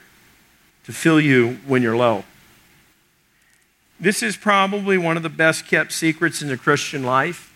[0.86, 2.24] to fill you when you're low.
[4.00, 7.54] This is probably one of the best kept secrets in the Christian life.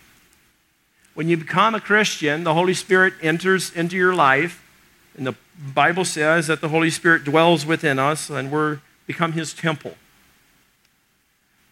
[1.14, 4.62] When you become a Christian, the Holy Spirit enters into your life,
[5.16, 5.34] and the
[5.74, 9.94] Bible says that the Holy Spirit dwells within us and we're become his temple.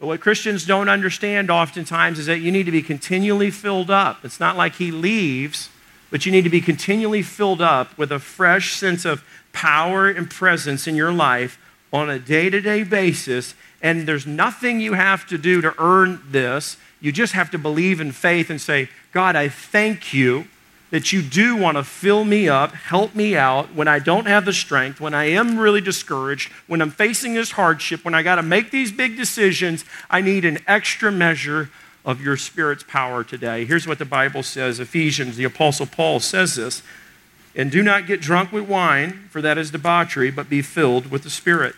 [0.00, 4.24] But what Christians don't understand oftentimes is that you need to be continually filled up.
[4.24, 5.68] It's not like he leaves,
[6.10, 10.30] but you need to be continually filled up with a fresh sense of power and
[10.30, 11.58] presence in your life
[11.92, 13.54] on a day to day basis.
[13.82, 16.78] And there's nothing you have to do to earn this.
[17.00, 20.46] You just have to believe in faith and say, God, I thank you
[20.90, 24.44] that you do want to fill me up, help me out when I don't have
[24.44, 28.36] the strength, when I am really discouraged, when I'm facing this hardship, when I got
[28.36, 29.84] to make these big decisions.
[30.10, 31.70] I need an extra measure
[32.04, 33.64] of your Spirit's power today.
[33.64, 36.82] Here's what the Bible says Ephesians, the Apostle Paul says this.
[37.54, 41.24] And do not get drunk with wine, for that is debauchery, but be filled with
[41.24, 41.74] the Spirit.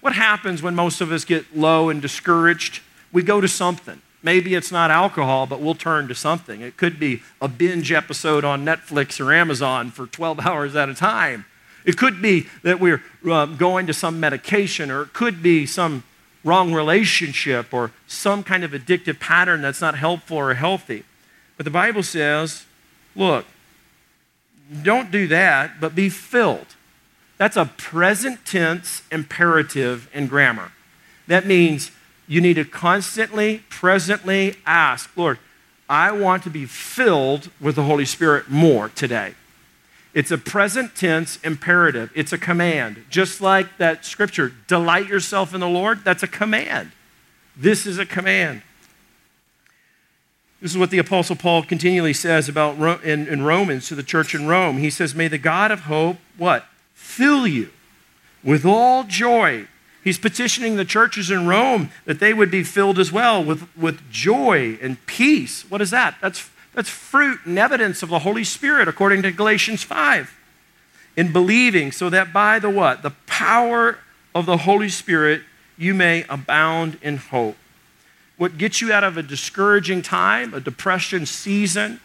[0.00, 2.82] What happens when most of us get low and discouraged?
[3.12, 4.00] We go to something.
[4.22, 6.60] Maybe it's not alcohol, but we'll turn to something.
[6.60, 10.94] It could be a binge episode on Netflix or Amazon for 12 hours at a
[10.94, 11.44] time.
[11.84, 16.02] It could be that we're uh, going to some medication, or it could be some
[16.44, 21.04] wrong relationship or some kind of addictive pattern that's not helpful or healthy.
[21.56, 22.66] But the Bible says,
[23.14, 23.44] look,
[24.82, 26.74] don't do that, but be filled.
[27.36, 30.72] That's a present tense imperative in grammar.
[31.26, 31.90] That means
[32.28, 35.38] you need to constantly, presently ask, Lord,
[35.88, 39.34] I want to be filled with the Holy Spirit more today.
[40.12, 43.04] It's a present tense imperative, it's a command.
[43.08, 46.92] Just like that scripture, delight yourself in the Lord, that's a command.
[47.56, 48.62] This is a command.
[50.60, 54.34] This is what the Apostle Paul continually says about in, in Romans to the church
[54.34, 54.78] in Rome.
[54.78, 56.66] He says, May the God of hope, what?
[56.94, 57.70] Fill you
[58.42, 59.68] with all joy
[60.08, 64.10] He's petitioning the churches in Rome that they would be filled as well with, with
[64.10, 65.70] joy and peace.
[65.70, 66.14] What is that?
[66.22, 70.34] That's, that's fruit and evidence of the Holy Spirit, according to Galatians 5.
[71.18, 73.02] In believing, so that by the what?
[73.02, 73.98] The power
[74.34, 75.42] of the Holy Spirit,
[75.76, 77.58] you may abound in hope.
[78.38, 82.00] What gets you out of a discouraging time, a depression season,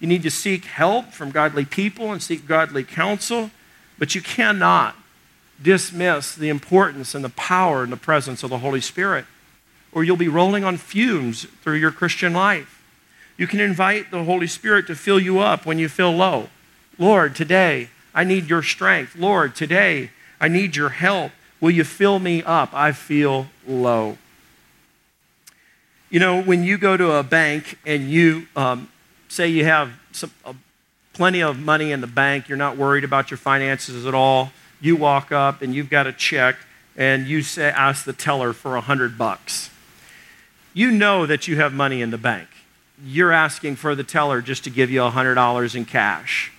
[0.00, 3.52] you need to seek help from godly people and seek godly counsel,
[3.96, 4.96] but you cannot
[5.60, 9.24] dismiss the importance and the power and the presence of the Holy Spirit,
[9.92, 12.82] or you'll be rolling on fumes through your Christian life.
[13.36, 16.48] You can invite the Holy Spirit to fill you up when you feel low.
[16.98, 19.16] Lord, today I need your strength.
[19.16, 20.10] Lord, today
[20.40, 21.32] I need your help.
[21.60, 22.74] Will you fill me up?
[22.74, 24.18] I feel low.
[26.10, 28.88] You know, when you go to a bank and you um,
[29.28, 30.52] say you have some, uh,
[31.14, 34.96] plenty of money in the bank, you're not worried about your finances at all, you
[34.96, 36.56] walk up and you've got a check
[36.96, 39.70] and you say, ask the teller for a hundred bucks.
[40.74, 42.48] You know that you have money in the bank.
[43.02, 46.52] You're asking for the teller just to give you a hundred dollars in cash.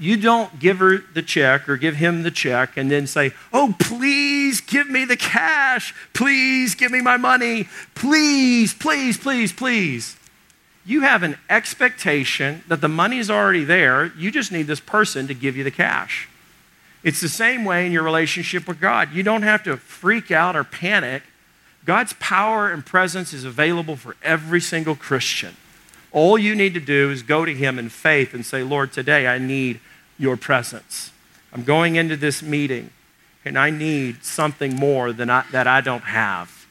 [0.00, 3.74] You don't give her the check or give him the check and then say, Oh,
[3.78, 5.94] please give me the cash.
[6.14, 7.68] Please give me my money.
[7.94, 10.16] Please, please, please, please.
[10.84, 14.06] You have an expectation that the money is already there.
[14.16, 16.28] You just need this person to give you the cash.
[17.02, 19.12] It's the same way in your relationship with God.
[19.12, 21.22] You don't have to freak out or panic.
[21.84, 25.56] God's power and presence is available for every single Christian.
[26.10, 29.26] All you need to do is go to Him in faith and say, Lord, today
[29.26, 29.80] I need
[30.18, 31.12] your presence.
[31.52, 32.90] I'm going into this meeting
[33.44, 36.66] and I need something more than I, that I don't have.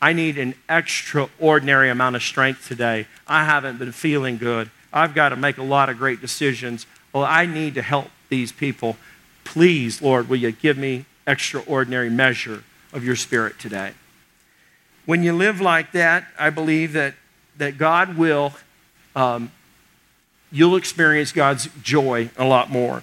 [0.00, 3.06] I need an extraordinary amount of strength today.
[3.26, 4.70] I haven't been feeling good.
[4.92, 6.86] I've got to make a lot of great decisions.
[7.12, 8.96] Well, I need to help these people.
[9.44, 13.92] Please, Lord, will you give me extraordinary measure of your spirit today?
[15.06, 17.14] When you live like that, I believe that,
[17.58, 18.54] that God will,
[19.14, 19.52] um,
[20.50, 23.02] you'll experience God's joy a lot more.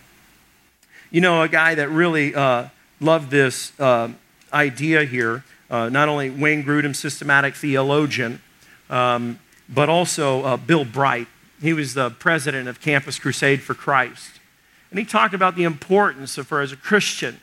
[1.12, 4.10] You know, a guy that really uh, loved this uh,
[4.52, 8.42] idea here, uh, not only Wayne Grudem, systematic theologian,
[8.90, 11.28] um, but also uh, Bill Bright.
[11.62, 14.41] He was the president of Campus Crusade for Christ.
[14.92, 17.40] And he talked about the importance of, for as a Christian,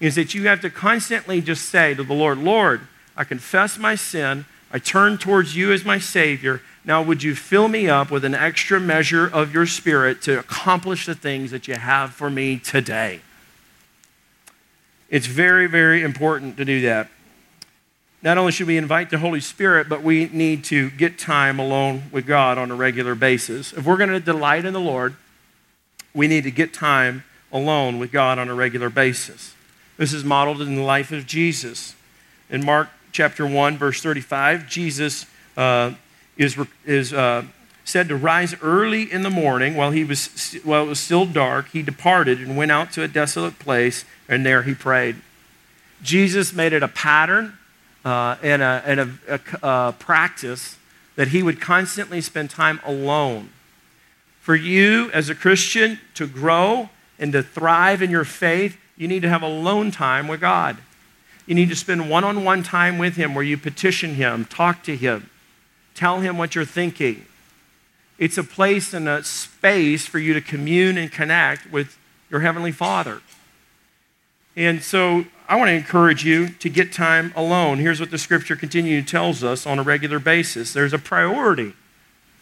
[0.00, 2.82] is that you have to constantly just say to the Lord, Lord,
[3.16, 4.44] I confess my sin.
[4.70, 6.60] I turn towards you as my Savior.
[6.84, 11.06] Now, would you fill me up with an extra measure of your spirit to accomplish
[11.06, 13.20] the things that you have for me today?
[15.08, 17.08] It's very, very important to do that.
[18.20, 22.04] Not only should we invite the Holy Spirit, but we need to get time alone
[22.10, 23.72] with God on a regular basis.
[23.72, 25.14] If we're going to delight in the Lord,
[26.14, 29.54] we need to get time alone with God on a regular basis.
[29.96, 31.94] This is modeled in the life of Jesus.
[32.50, 35.92] In Mark chapter 1, verse 35, Jesus uh,
[36.36, 37.44] is, is uh,
[37.84, 41.68] said to rise early in the morning while, he was, while it was still dark.
[41.70, 45.16] He departed and went out to a desolate place, and there he prayed.
[46.02, 47.56] Jesus made it a pattern
[48.04, 50.76] uh, and, a, and a, a, a practice
[51.16, 53.50] that he would constantly spend time alone.
[54.44, 59.22] For you as a Christian to grow and to thrive in your faith, you need
[59.22, 60.76] to have alone time with God.
[61.46, 64.82] You need to spend one on one time with Him where you petition Him, talk
[64.82, 65.30] to Him,
[65.94, 67.24] tell Him what you're thinking.
[68.18, 71.96] It's a place and a space for you to commune and connect with
[72.28, 73.22] your Heavenly Father.
[74.56, 77.78] And so I want to encourage you to get time alone.
[77.78, 81.72] Here's what the scripture continues tells us on a regular basis there's a priority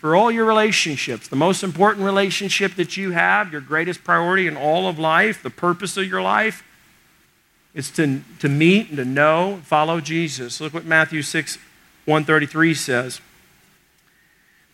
[0.03, 1.29] for all your relationships.
[1.29, 5.49] The most important relationship that you have, your greatest priority in all of life, the
[5.49, 6.65] purpose of your life,
[7.73, 10.61] is to, to meet and to know, follow Jesus.
[10.61, 11.57] Look what Matthew 6
[12.07, 13.21] 133 says.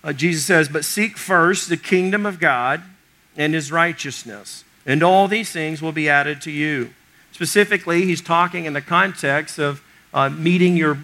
[0.02, 2.80] Uh, Jesus says, But seek first the kingdom of God
[3.36, 6.88] and his righteousness, and all these things will be added to you.
[7.32, 9.82] Specifically, he's talking in the context of
[10.14, 10.96] uh, meeting your,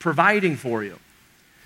[0.00, 0.98] providing for you.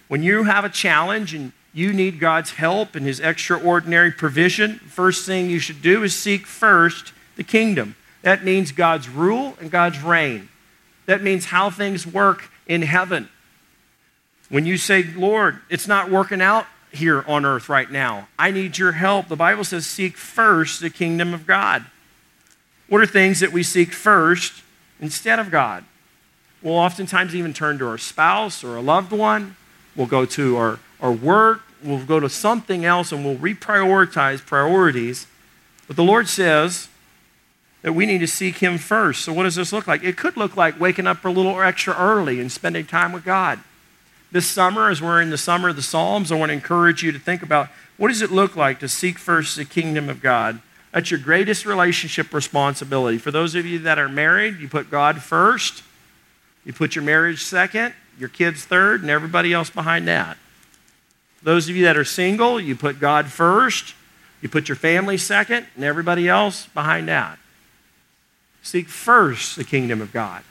[0.08, 5.26] When you have a challenge and you need God's help and his extraordinary provision, first
[5.26, 7.96] thing you should do is seek first the kingdom.
[8.22, 10.48] That means God's rule and God's reign.
[11.04, 13.28] That means how things work in heaven.
[14.48, 18.78] When you say, Lord, it's not working out here on earth right now, I need
[18.78, 21.84] your help, the Bible says, seek first the kingdom of God.
[22.88, 24.62] What are things that we seek first
[24.98, 25.84] instead of God?
[26.62, 29.56] We'll oftentimes even turn to our spouse or a loved one.
[29.94, 31.60] We'll go to our, our work.
[31.86, 35.26] We'll go to something else and we'll reprioritize priorities.
[35.86, 36.88] But the Lord says
[37.82, 39.24] that we need to seek Him first.
[39.24, 40.02] So, what does this look like?
[40.02, 43.60] It could look like waking up a little extra early and spending time with God.
[44.32, 47.12] This summer, as we're in the summer of the Psalms, I want to encourage you
[47.12, 50.60] to think about what does it look like to seek first the kingdom of God?
[50.92, 53.18] That's your greatest relationship responsibility.
[53.18, 55.82] For those of you that are married, you put God first,
[56.64, 60.36] you put your marriage second, your kids third, and everybody else behind that.
[61.46, 63.94] Those of you that are single, you put God first,
[64.42, 67.38] you put your family second, and everybody else behind that.
[68.64, 70.42] Seek first the kingdom of God.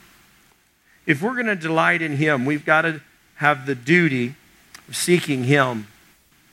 [1.04, 3.02] If we're going to delight in Him, we've got to
[3.34, 4.36] have the duty
[4.88, 5.88] of seeking Him,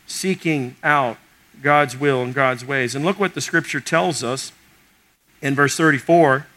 [0.08, 1.16] seeking out
[1.62, 2.96] God's will and God's ways.
[2.96, 4.52] And look what the scripture tells us
[5.42, 6.48] in verse 34.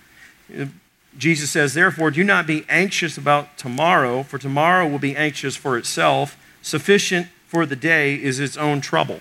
[1.17, 5.79] Jesus says, Therefore, do not be anxious about tomorrow, for tomorrow will be anxious for
[5.79, 6.37] itself.
[6.63, 9.21] Sufficient for the day is its own trouble.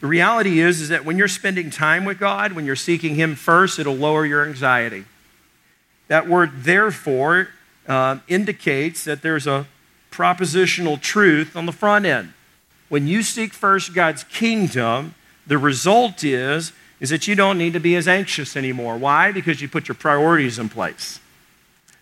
[0.00, 3.34] The reality is, is that when you're spending time with God, when you're seeking Him
[3.34, 5.04] first, it'll lower your anxiety.
[6.06, 7.48] That word, therefore,
[7.86, 9.66] uh, indicates that there's a
[10.10, 12.32] propositional truth on the front end
[12.88, 15.14] when you seek first God's kingdom,
[15.46, 18.96] the result is, is that you don't need to be as anxious anymore.
[18.96, 19.30] Why?
[19.30, 21.20] Because you put your priorities in place.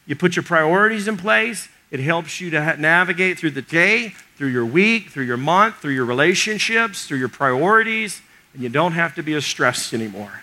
[0.06, 4.48] You put your priorities in place, it helps you to navigate through the day, through
[4.48, 8.20] your week, through your month, through your relationships, through your priorities,
[8.52, 10.42] and you don't have to be as stressed anymore.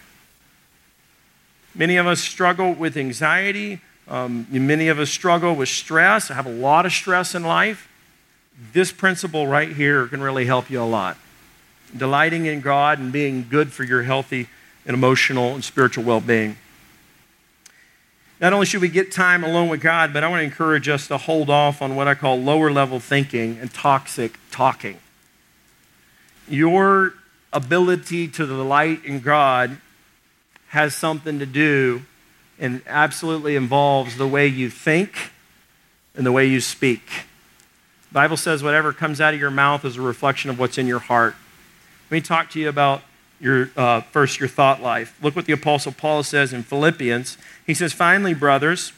[1.75, 3.82] Many of us struggle with anxiety.
[4.08, 6.29] Um, many of us struggle with stress.
[6.29, 7.89] I have a lot of stress in life
[8.71, 11.17] this principle right here can really help you a lot.
[11.95, 14.47] Delighting in God and being good for your healthy
[14.86, 16.58] and emotional and spiritual well being.
[18.43, 21.08] Not only should we get time alone with God, but I want to encourage us
[21.08, 24.99] to hold off on what I call lower level thinking and toxic talking.
[26.49, 27.13] Your
[27.53, 29.77] ability to delight in God
[30.67, 32.02] has something to do
[32.60, 35.31] and absolutely involves the way you think
[36.13, 37.08] and the way you speak.
[38.10, 40.85] The Bible says whatever comes out of your mouth is a reflection of what's in
[40.85, 41.35] your heart.
[42.12, 43.04] Let me talk to you about
[43.44, 45.15] your uh, first your thought life.
[45.21, 47.37] Look what the apostle Paul says in Philippians.
[47.67, 48.94] He says, "Finally, brothers,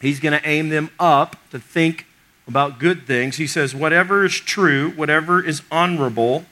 [0.00, 2.06] he's going to aim them up to think
[2.48, 3.36] about good things.
[3.36, 6.46] He says, whatever is true, whatever is honorable."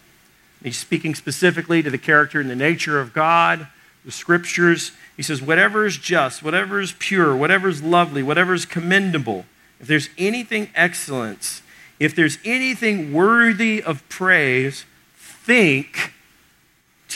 [0.62, 3.68] He's speaking specifically to the character and the nature of God,
[4.04, 4.92] the scriptures.
[5.16, 9.46] He says, whatever is just, whatever is pure, whatever is lovely, whatever is commendable,
[9.80, 11.62] if there's anything excellent
[11.98, 14.84] If there's anything worthy of praise,
[15.16, 16.12] think,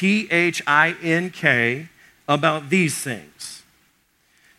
[0.03, 1.87] T H I N K,
[2.27, 3.63] about these things.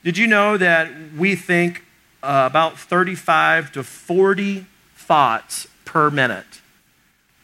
[0.02, 1.84] Did you know that we think
[2.24, 4.66] uh, about 35 to 40
[4.96, 6.62] thoughts per minute?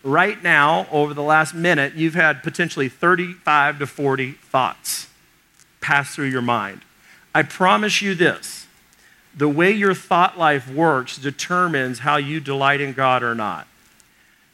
[0.01, 5.07] Right now, over the last minute, you've had potentially 35 to 40 thoughts
[5.81, 6.83] pass through your mind.
[7.35, 8.65] I promise you this
[9.35, 13.67] the way your thought life works determines how you delight in God or not.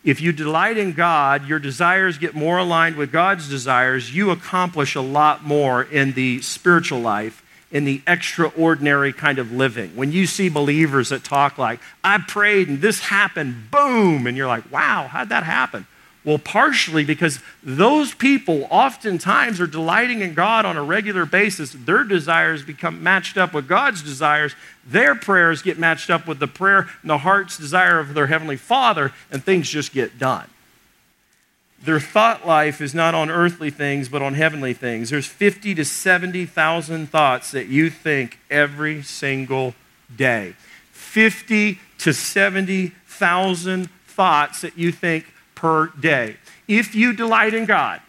[0.05, 4.93] If you delight in God, your desires get more aligned with God's desires, you accomplish
[4.93, 9.95] a lot more in the spiritual life, in the extraordinary kind of living.
[9.95, 14.47] When you see believers that talk like, I prayed and this happened, boom, and you're
[14.47, 15.87] like, wow, how'd that happen?
[16.25, 21.71] Well, partially because those people oftentimes are delighting in God on a regular basis.
[21.71, 24.55] Their desires become matched up with God's desires.
[24.87, 28.57] Their prayers get matched up with the prayer and the heart's desire of their Heavenly
[28.57, 30.49] Father, and things just get done.
[31.83, 35.11] Their thought life is not on earthly things, but on heavenly things.
[35.11, 39.75] There's 50 to 70,000 thoughts that you think every single
[40.15, 40.55] day.
[40.91, 46.37] 50 to 70,000 thoughts that you think per day.
[46.67, 48.01] If you delight in God,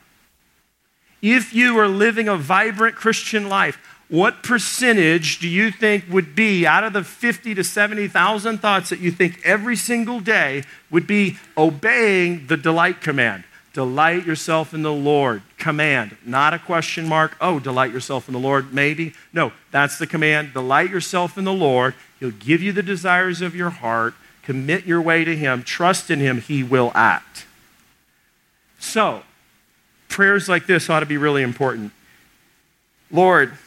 [1.22, 3.78] if you are living a vibrant Christian life,
[4.09, 9.01] what percentage do you think would be out of the 50 to 70,000 thoughts that
[9.01, 13.42] you think every single day would be obeying the delight command?
[13.72, 15.42] Delight yourself in the Lord.
[15.59, 17.36] Command, not a question mark.
[17.40, 19.12] Oh, delight yourself in the Lord, maybe.
[19.32, 20.55] No, that's the command.
[20.55, 21.94] Delight yourself in the Lord.
[22.20, 24.14] He'll give you the desires of your heart.
[24.47, 27.47] Commit your way to Him, trust in Him, He will act.
[28.78, 29.22] So,
[30.09, 31.90] prayers like this ought to be really important.
[33.11, 33.59] Lord,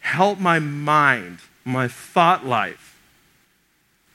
[0.00, 3.00] help my mind, my thought life,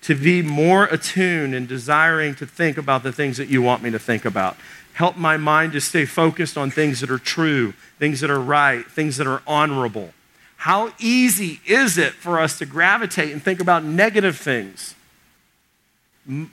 [0.04, 3.90] to be more attuned and desiring to think about the things that you want me
[3.90, 4.58] to think about.
[4.94, 8.86] Help my mind to stay focused on things that are true, things that are right,
[8.86, 10.14] things that are honorable.
[10.58, 14.94] How easy is it for us to gravitate and think about negative things?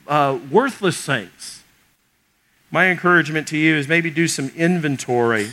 [0.06, 1.62] Uh, worthless things.
[2.70, 5.52] My encouragement to you is maybe do some inventory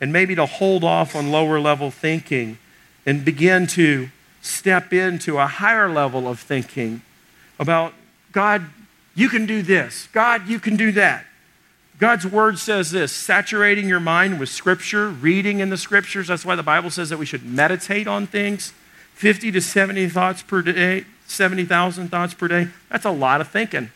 [0.00, 2.58] and maybe to hold off on lower level thinking
[3.04, 4.08] and begin to
[4.40, 7.02] step into a higher level of thinking
[7.58, 7.92] about
[8.32, 8.64] God,
[9.14, 10.08] you can do this.
[10.12, 11.24] God, you can do that.
[11.98, 16.28] God's word says this saturating your mind with scripture, reading in the scriptures.
[16.28, 18.72] That's why the Bible says that we should meditate on things.
[19.14, 23.90] 50 to 70 thoughts per day, 70,000 thoughts per day, that's a lot of thinking.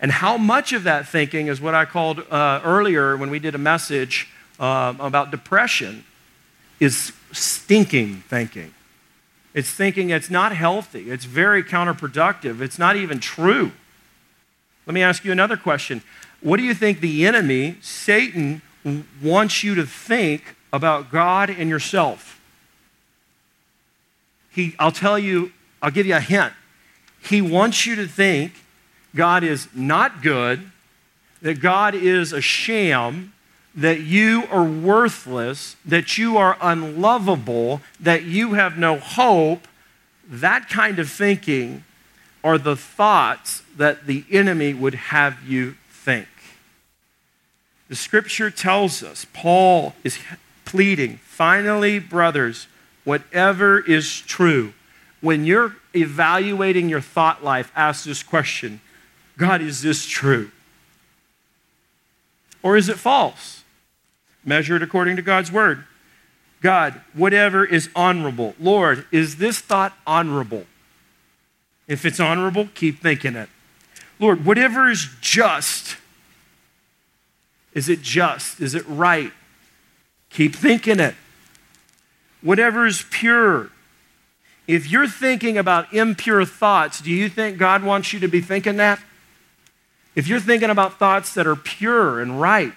[0.00, 3.54] And how much of that thinking is what I called uh, earlier when we did
[3.54, 4.28] a message
[4.60, 6.04] uh, about depression
[6.78, 8.74] is stinking thinking.
[9.54, 13.72] It's thinking it's not healthy, it's very counterproductive, it's not even true.
[14.86, 16.02] Let me ask you another question.
[16.40, 18.62] What do you think the enemy, Satan,
[19.20, 22.40] wants you to think about God and yourself?
[24.50, 26.52] He, I'll tell you I'll give you a hint.
[27.20, 28.52] He wants you to think
[29.14, 30.70] God is not good,
[31.42, 33.32] that God is a sham,
[33.74, 39.68] that you are worthless, that you are unlovable, that you have no hope.
[40.28, 41.84] That kind of thinking
[42.42, 46.28] are the thoughts that the enemy would have you think.
[47.88, 50.18] The scripture tells us, Paul is
[50.64, 52.66] pleading, finally, brothers,
[53.04, 54.74] whatever is true,
[55.20, 58.80] when you're evaluating your thought life, ask this question
[59.36, 60.50] God, is this true?
[62.62, 63.62] Or is it false?
[64.44, 65.84] Measure it according to God's word.
[66.60, 68.54] God, whatever is honorable.
[68.58, 70.66] Lord, is this thought honorable?
[71.86, 73.48] If it's honorable, keep thinking it.
[74.18, 75.96] Lord, whatever is just,
[77.72, 78.60] is it just?
[78.60, 79.32] Is it right?
[80.30, 81.14] Keep thinking it.
[82.42, 83.70] Whatever is pure,
[84.68, 88.76] if you're thinking about impure thoughts, do you think God wants you to be thinking
[88.76, 89.00] that?
[90.14, 92.74] If you're thinking about thoughts that are pure and right,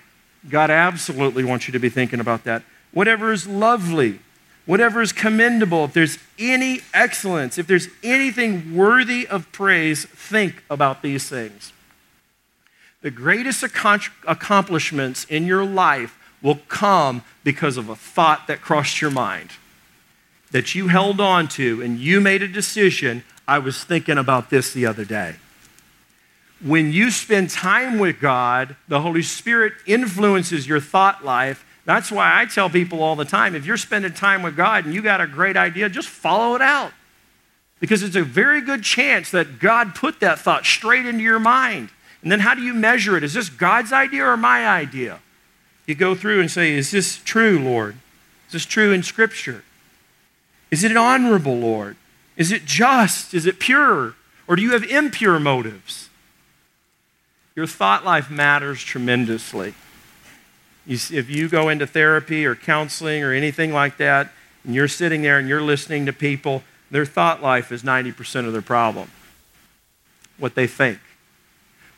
[0.50, 2.64] God absolutely wants you to be thinking about that.
[2.94, 4.20] Whatever is lovely,
[4.66, 11.02] whatever is commendable, if there's any excellence, if there's anything worthy of praise, think about
[11.02, 11.74] these things.
[13.02, 19.12] The greatest accomplishments in your life will come because of a thought that crossed your
[19.12, 19.52] mind
[20.52, 24.74] that you held on to and you made a decision, I was thinking about this
[24.74, 25.36] the other day.
[26.64, 31.66] When you spend time with God, the Holy Spirit influences your thought life.
[31.86, 34.94] That's why I tell people all the time if you're spending time with God and
[34.94, 36.92] you got a great idea, just follow it out.
[37.80, 41.90] Because it's a very good chance that God put that thought straight into your mind.
[42.22, 43.24] And then how do you measure it?
[43.24, 45.20] Is this God's idea or my idea?
[45.88, 47.96] You go through and say, Is this true, Lord?
[48.48, 49.64] Is this true in Scripture?
[50.72, 51.98] Is it honorable, Lord?
[52.38, 53.34] Is it just?
[53.34, 54.16] Is it pure?
[54.48, 56.10] Or do you have impure motives?
[57.56, 59.74] Your thought life matters tremendously.
[60.86, 64.32] You if you go into therapy or counseling or anything like that,
[64.64, 68.54] and you're sitting there and you're listening to people, their thought life is 90% of
[68.54, 69.10] their problem.
[70.38, 71.00] What they think.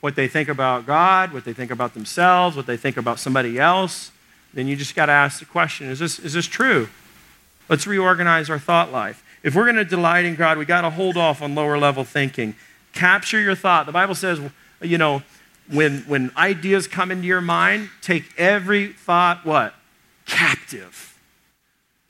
[0.02, 3.60] What they think about God, what they think about themselves, what they think about somebody
[3.60, 4.12] else.
[4.54, 6.90] Then you just got to ask the question is this, is this true?
[7.70, 9.24] Let's reorganize our thought life.
[9.44, 12.04] If we're going to delight in God, we got to hold off on lower level
[12.04, 12.56] thinking.
[12.94, 13.86] Capture your thought.
[13.86, 14.40] The Bible says,
[14.82, 15.24] you know,
[15.72, 19.74] when, when ideas come into your mind, take every thought, what?
[20.26, 21.18] Captive.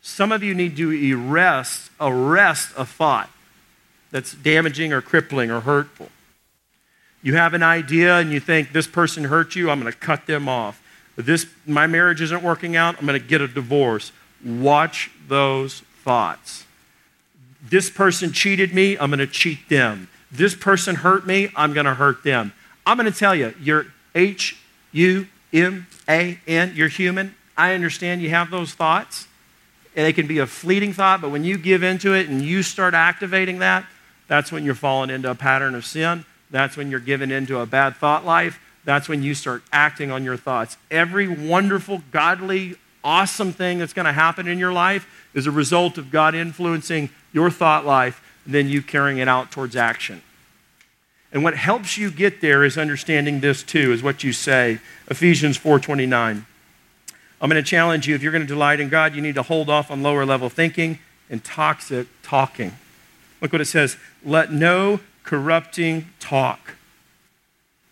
[0.01, 3.29] Some of you need to arrest, arrest a thought
[4.11, 6.09] that's damaging or crippling or hurtful.
[7.21, 10.27] You have an idea and you think this person hurt you, I'm going to cut
[10.27, 10.81] them off.
[11.15, 14.11] This my marriage isn't working out, I'm going to get a divorce.
[14.43, 16.65] Watch those thoughts.
[17.61, 20.09] This person cheated me, I'm going to cheat them.
[20.31, 22.53] This person hurt me, I'm going to hurt them.
[22.85, 24.57] I'm going to tell you, you're H
[24.91, 27.35] U M A N, you're human.
[27.55, 29.27] I understand you have those thoughts.
[29.95, 32.63] And they can be a fleeting thought, but when you give into it and you
[32.63, 33.85] start activating that,
[34.27, 36.25] that's when you're falling into a pattern of sin.
[36.49, 38.59] That's when you're given into a bad thought life.
[38.85, 40.77] That's when you start acting on your thoughts.
[40.89, 45.97] Every wonderful, godly, awesome thing that's going to happen in your life is a result
[45.97, 50.21] of God influencing your thought life and then you carrying it out towards action.
[51.31, 54.79] And what helps you get there is understanding this too, is what you say.
[55.09, 56.45] Ephesians 4:29.
[57.41, 59.41] I'm going to challenge you if you're going to delight in God, you need to
[59.41, 60.99] hold off on lower level thinking
[61.29, 62.71] and toxic talking.
[63.41, 66.75] Look what it says, let no corrupting talk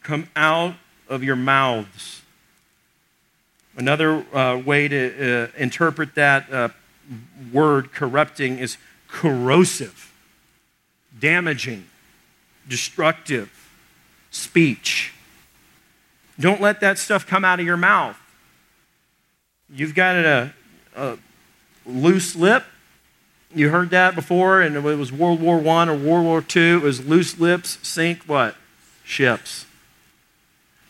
[0.04, 0.76] come out
[1.10, 2.21] of your mouths.
[3.82, 6.70] Another uh, way to uh, interpret that uh,
[7.52, 8.78] word corrupting is
[9.08, 10.14] corrosive,
[11.20, 11.88] damaging,
[12.70, 13.50] destructive
[14.30, 15.16] speech.
[16.40, 18.16] Don't let that stuff come out of your mouth.
[19.68, 20.54] You've got a,
[20.96, 21.18] a
[21.88, 22.64] loose lip.
[23.52, 26.74] You heard that before, and it was World War I or World War II.
[26.74, 28.56] It was loose lips sink what?
[29.04, 29.66] Ships.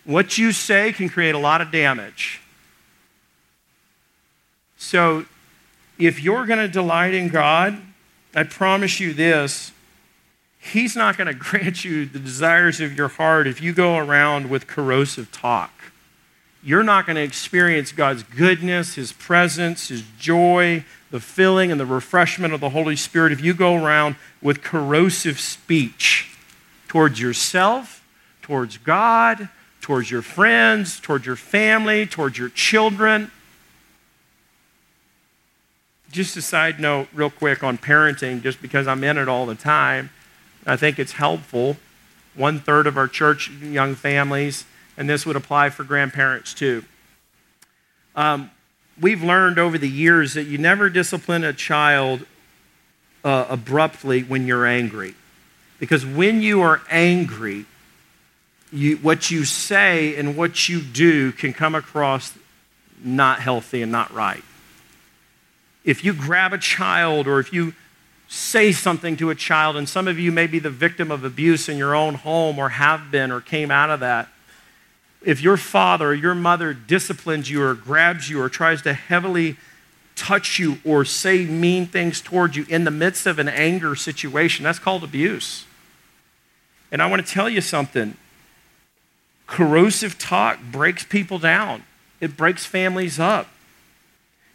[0.03, 2.40] What you say can create a lot of damage.
[4.82, 5.25] So,
[5.99, 7.77] if you're going to delight in God,
[8.34, 9.71] I promise you this
[10.57, 14.49] He's not going to grant you the desires of your heart if you go around
[14.49, 15.71] with corrosive talk.
[16.63, 21.86] You're not going to experience God's goodness, His presence, His joy, the filling and the
[21.86, 26.36] refreshment of the Holy Spirit if you go around with corrosive speech
[26.88, 28.03] towards yourself,
[28.41, 29.47] towards God,
[29.79, 33.29] towards your friends, towards your family, towards your children.
[36.12, 39.55] Just a side note, real quick, on parenting, just because I'm in it all the
[39.55, 40.09] time.
[40.66, 41.78] I think it's helpful.
[42.36, 44.66] One third of our church young families,
[44.97, 46.84] and this would apply for grandparents too.
[48.16, 48.51] Um,
[48.99, 52.26] we've learned over the years that you never discipline a child
[53.24, 55.16] uh, abruptly when you're angry.
[55.80, 57.66] Because when you are angry,
[58.72, 62.34] you, what you say and what you do can come across
[63.03, 64.43] not healthy and not right.
[65.84, 67.73] If you grab a child or if you
[68.32, 71.67] say something to a child, and some of you may be the victim of abuse
[71.67, 74.29] in your own home or have been or came out of that.
[75.21, 79.57] If your father or your mother disciplines you or grabs you or tries to heavily
[80.15, 84.63] touch you or say mean things towards you in the midst of an anger situation,
[84.63, 85.65] that's called abuse.
[86.89, 88.15] And I want to tell you something
[89.45, 91.84] corrosive talk breaks people down,
[92.21, 93.51] it breaks families up.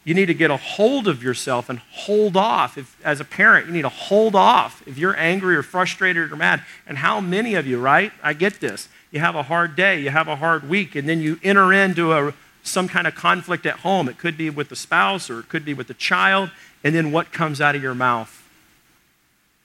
[0.06, 2.78] You need to get a hold of yourself and hold off.
[2.78, 6.36] If, as a parent, you need to hold off if you're angry or frustrated or
[6.36, 6.62] mad.
[6.86, 8.12] And how many of you, right?
[8.22, 8.88] I get this.
[9.10, 12.12] You have a hard day, you have a hard week, and then you enter into
[12.12, 12.32] a,
[12.62, 14.08] some kind of conflict at home.
[14.08, 16.52] It could be with the spouse or it could be with the child.
[16.84, 18.44] And then what comes out of your mouth?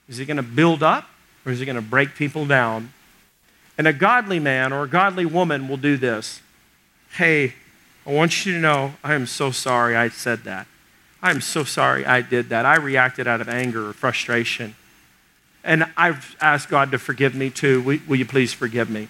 [0.10, 1.08] Is it going to build up
[1.46, 2.94] or is it going to break people down?
[3.78, 6.42] And a godly man or a godly woman will do this.
[7.12, 7.54] Hey,
[8.06, 10.68] I want you to know I am so sorry I said that.
[11.22, 12.66] I am so sorry I did that.
[12.66, 14.76] I reacted out of anger or frustration.
[15.64, 17.82] And I've asked God to forgive me too.
[17.84, 19.08] Will, will, you please forgive me?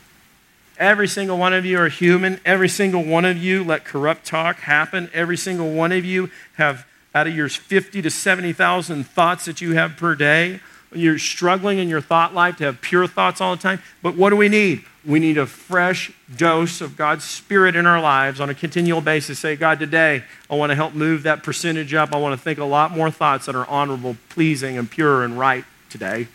[0.78, 2.42] Every single one of you are human.
[2.44, 5.10] Every single one of you let corrupt talk happen.
[5.14, 6.86] Every single one of you have,
[7.16, 10.60] out of your 50 to 70,000 thoughts that you have per day,
[10.94, 13.82] You're struggling in your thought life to have pure thoughts all the time.
[14.02, 14.84] But what do we need?
[15.06, 19.39] We need a fresh dose of God's Spirit in our lives on a continual basis.
[19.39, 22.14] Say, God, today I want to help move that percentage up.
[22.14, 25.39] I want to think a lot more thoughts that are honorable, pleasing, and pure and
[25.39, 26.28] right today.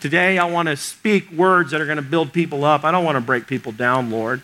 [0.00, 2.84] Today I want to speak words that are going to build people up.
[2.84, 4.42] I don't want to break people down, Lord.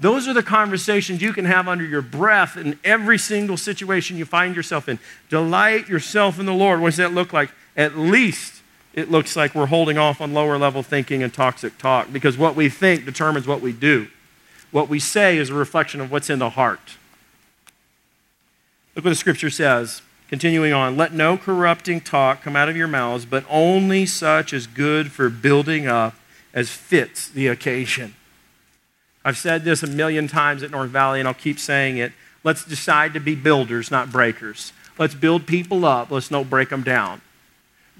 [0.00, 4.24] Those are the conversations you can have under your breath in every single situation you
[4.24, 4.98] find yourself in.
[5.28, 6.80] Delight yourself in the Lord.
[6.80, 7.50] What does that look like?
[7.76, 8.62] At least
[8.94, 12.56] it looks like we're holding off on lower level thinking and toxic talk because what
[12.56, 14.08] we think determines what we do.
[14.70, 16.96] What we say is a reflection of what's in the heart.
[18.94, 20.02] Look what the scripture says.
[20.28, 24.66] Continuing on, let no corrupting talk come out of your mouths, but only such as
[24.66, 26.14] good for building up
[26.54, 28.14] as fits the occasion
[29.24, 32.12] I've said this a million times at North Valley, and I'll keep saying it.
[32.44, 34.72] Let's decide to be builders, not breakers.
[34.98, 36.10] Let's build people up.
[36.10, 37.20] Let's not break them down.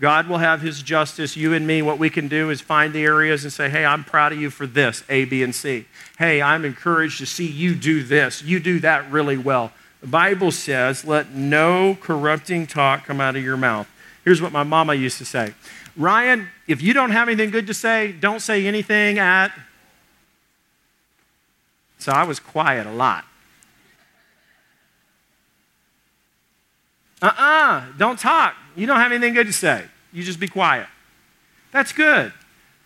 [0.00, 1.36] God will have His justice.
[1.36, 4.02] You and me, what we can do is find the areas and say, hey, I'm
[4.02, 5.86] proud of you for this, A, B, and C.
[6.18, 8.42] Hey, I'm encouraged to see you do this.
[8.42, 9.70] You do that really well.
[10.00, 13.88] The Bible says, let no corrupting talk come out of your mouth.
[14.24, 15.54] Here's what my mama used to say
[15.96, 19.52] Ryan, if you don't have anything good to say, don't say anything at
[22.02, 23.24] so I was quiet a lot.
[27.20, 28.56] Uh uh-uh, uh, do not talk.
[28.74, 29.84] You don't have anything good to say.
[30.12, 30.88] You just be quiet.
[31.70, 32.32] That's good.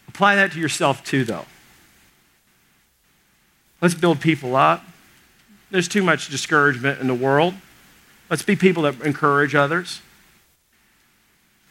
[0.08, 1.46] Apply that to yourself too, though.
[3.80, 4.84] Let's build people up.
[5.70, 7.54] There's too much discouragement in the world.
[8.28, 10.02] Let's be people that encourage others.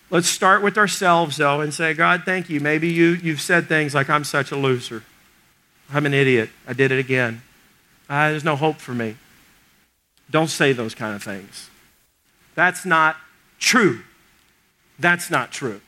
[0.10, 2.60] Let's start with ourselves, though, and say, God, thank you.
[2.60, 5.04] Maybe you, you've said things like, I'm such a loser.
[5.92, 6.50] I'm an idiot.
[6.68, 7.42] I did it again.
[8.10, 9.16] Uh, there's no hope for me.
[10.30, 11.70] Don't say those kind of things.
[12.56, 13.18] That's not
[13.60, 14.02] true.
[14.98, 15.82] That's not true.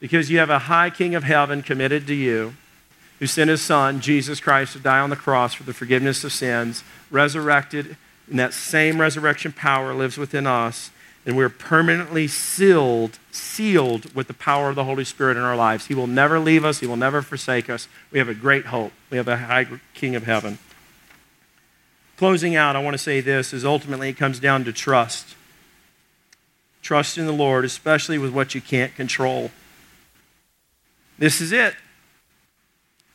[0.00, 2.54] Because you have a high King of heaven committed to you
[3.18, 6.32] who sent his son, Jesus Christ, to die on the cross for the forgiveness of
[6.32, 7.96] sins, resurrected,
[8.28, 10.90] and that same resurrection power lives within us
[11.24, 15.86] and we're permanently sealed, sealed with the power of the Holy Spirit in our lives.
[15.86, 17.88] He will never leave us, He will never forsake us.
[18.10, 18.92] We have a great hope.
[19.10, 20.58] We have a high King of heaven.
[22.16, 25.34] Closing out, I want to say this is ultimately it comes down to trust.
[26.80, 29.50] Trust in the Lord, especially with what you can't control.
[31.18, 31.74] This is it.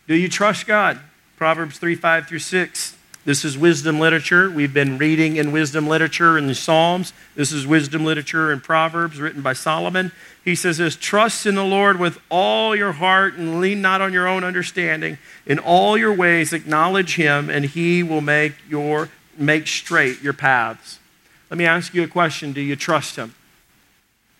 [0.07, 0.99] Do you trust God?
[1.35, 2.96] Proverbs 3 5 through 6.
[3.28, 4.49] This is wisdom literature.
[4.49, 7.11] We've been reading in wisdom literature in the Psalms.
[7.36, 10.13] This is wisdom literature in Proverbs written by Solomon.
[10.45, 14.13] He says this Trust in the Lord with all your heart and lean not on
[14.13, 15.17] your own understanding.
[15.45, 20.99] In all your ways acknowledge him, and he will make, your, make straight your paths.
[21.49, 23.36] Let me ask you a question Do you trust him?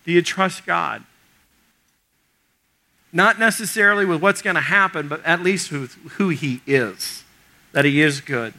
[0.06, 1.04] Do you trust God?
[3.12, 7.22] Not necessarily with what's going to happen, but at least with who he is,
[7.72, 8.54] that he is good.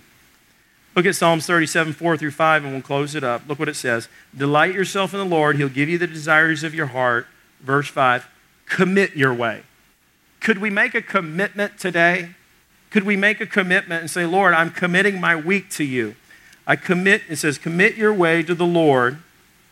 [0.95, 3.43] Look at Psalms 37, 4 through 5, and we'll close it up.
[3.47, 6.73] Look what it says Delight yourself in the Lord, He'll give you the desires of
[6.73, 7.27] your heart.
[7.61, 8.27] Verse 5
[8.65, 9.63] Commit your way.
[10.39, 12.31] Could we make a commitment today?
[12.89, 16.15] Could we make a commitment and say, Lord, I'm committing my week to you?
[16.65, 19.17] I commit, it says, commit your way to the Lord,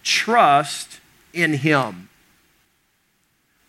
[0.04, 1.00] trust
[1.34, 2.07] in Him.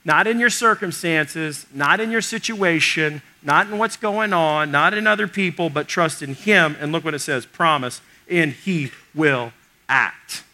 [0.08, 5.06] Not in your circumstances, not in your situation, not in what's going on, not in
[5.06, 6.78] other people, but trust in Him.
[6.80, 9.52] And look what it says promise, and He will
[9.86, 10.44] act.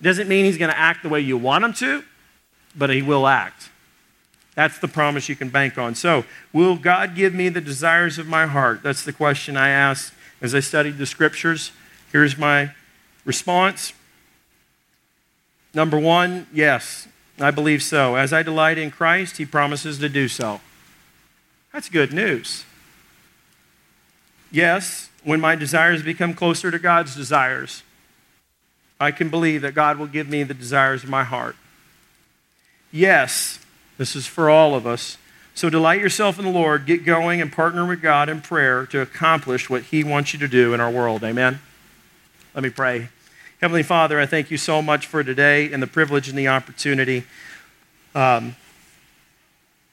[0.00, 2.02] Doesn't mean He's going to act the way you want Him to,
[2.74, 3.68] but He will act.
[4.54, 5.94] That's the promise you can bank on.
[5.94, 8.82] So, will God give me the desires of my heart?
[8.82, 11.72] That's the question I asked as I studied the scriptures.
[12.10, 12.70] Here's my
[13.26, 13.92] response.
[15.74, 17.06] Number one, yes,
[17.38, 18.16] I believe so.
[18.16, 20.60] As I delight in Christ, He promises to do so.
[21.72, 22.64] That's good news.
[24.50, 27.82] Yes, when my desires become closer to God's desires,
[29.00, 31.56] I can believe that God will give me the desires of my heart.
[32.92, 33.58] Yes,
[33.96, 35.16] this is for all of us.
[35.54, 39.00] So delight yourself in the Lord, get going, and partner with God in prayer to
[39.00, 41.24] accomplish what He wants you to do in our world.
[41.24, 41.60] Amen?
[42.54, 43.08] Let me pray.
[43.62, 47.22] Heavenly Father, I thank you so much for today and the privilege and the opportunity.
[48.12, 48.56] Um,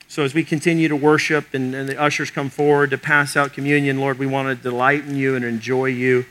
[0.07, 3.53] so as we continue to worship and, and, the ushers come forward to pass out
[3.53, 6.25] communion, Lord, we want to delight in you and enjoy you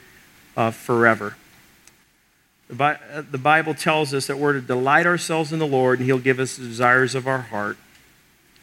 [0.56, 1.36] uh, forever.
[2.66, 6.00] The, Bi- uh, the Bible tells us that we're to delight ourselves in the Lord
[6.00, 7.76] and He'll give us the desires of our heart.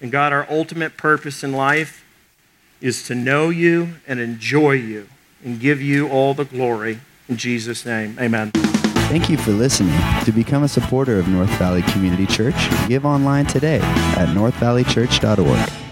[0.02, 2.04] And God, our ultimate purpose in life
[2.82, 5.08] is to know you and enjoy you
[5.46, 7.00] and give you all the glory.
[7.28, 8.52] In Jesus' name, amen.
[9.10, 10.00] Thank you for listening.
[10.26, 12.56] To become a supporter of North Valley Community Church,
[12.88, 15.85] give online today at northvalleychurch.org.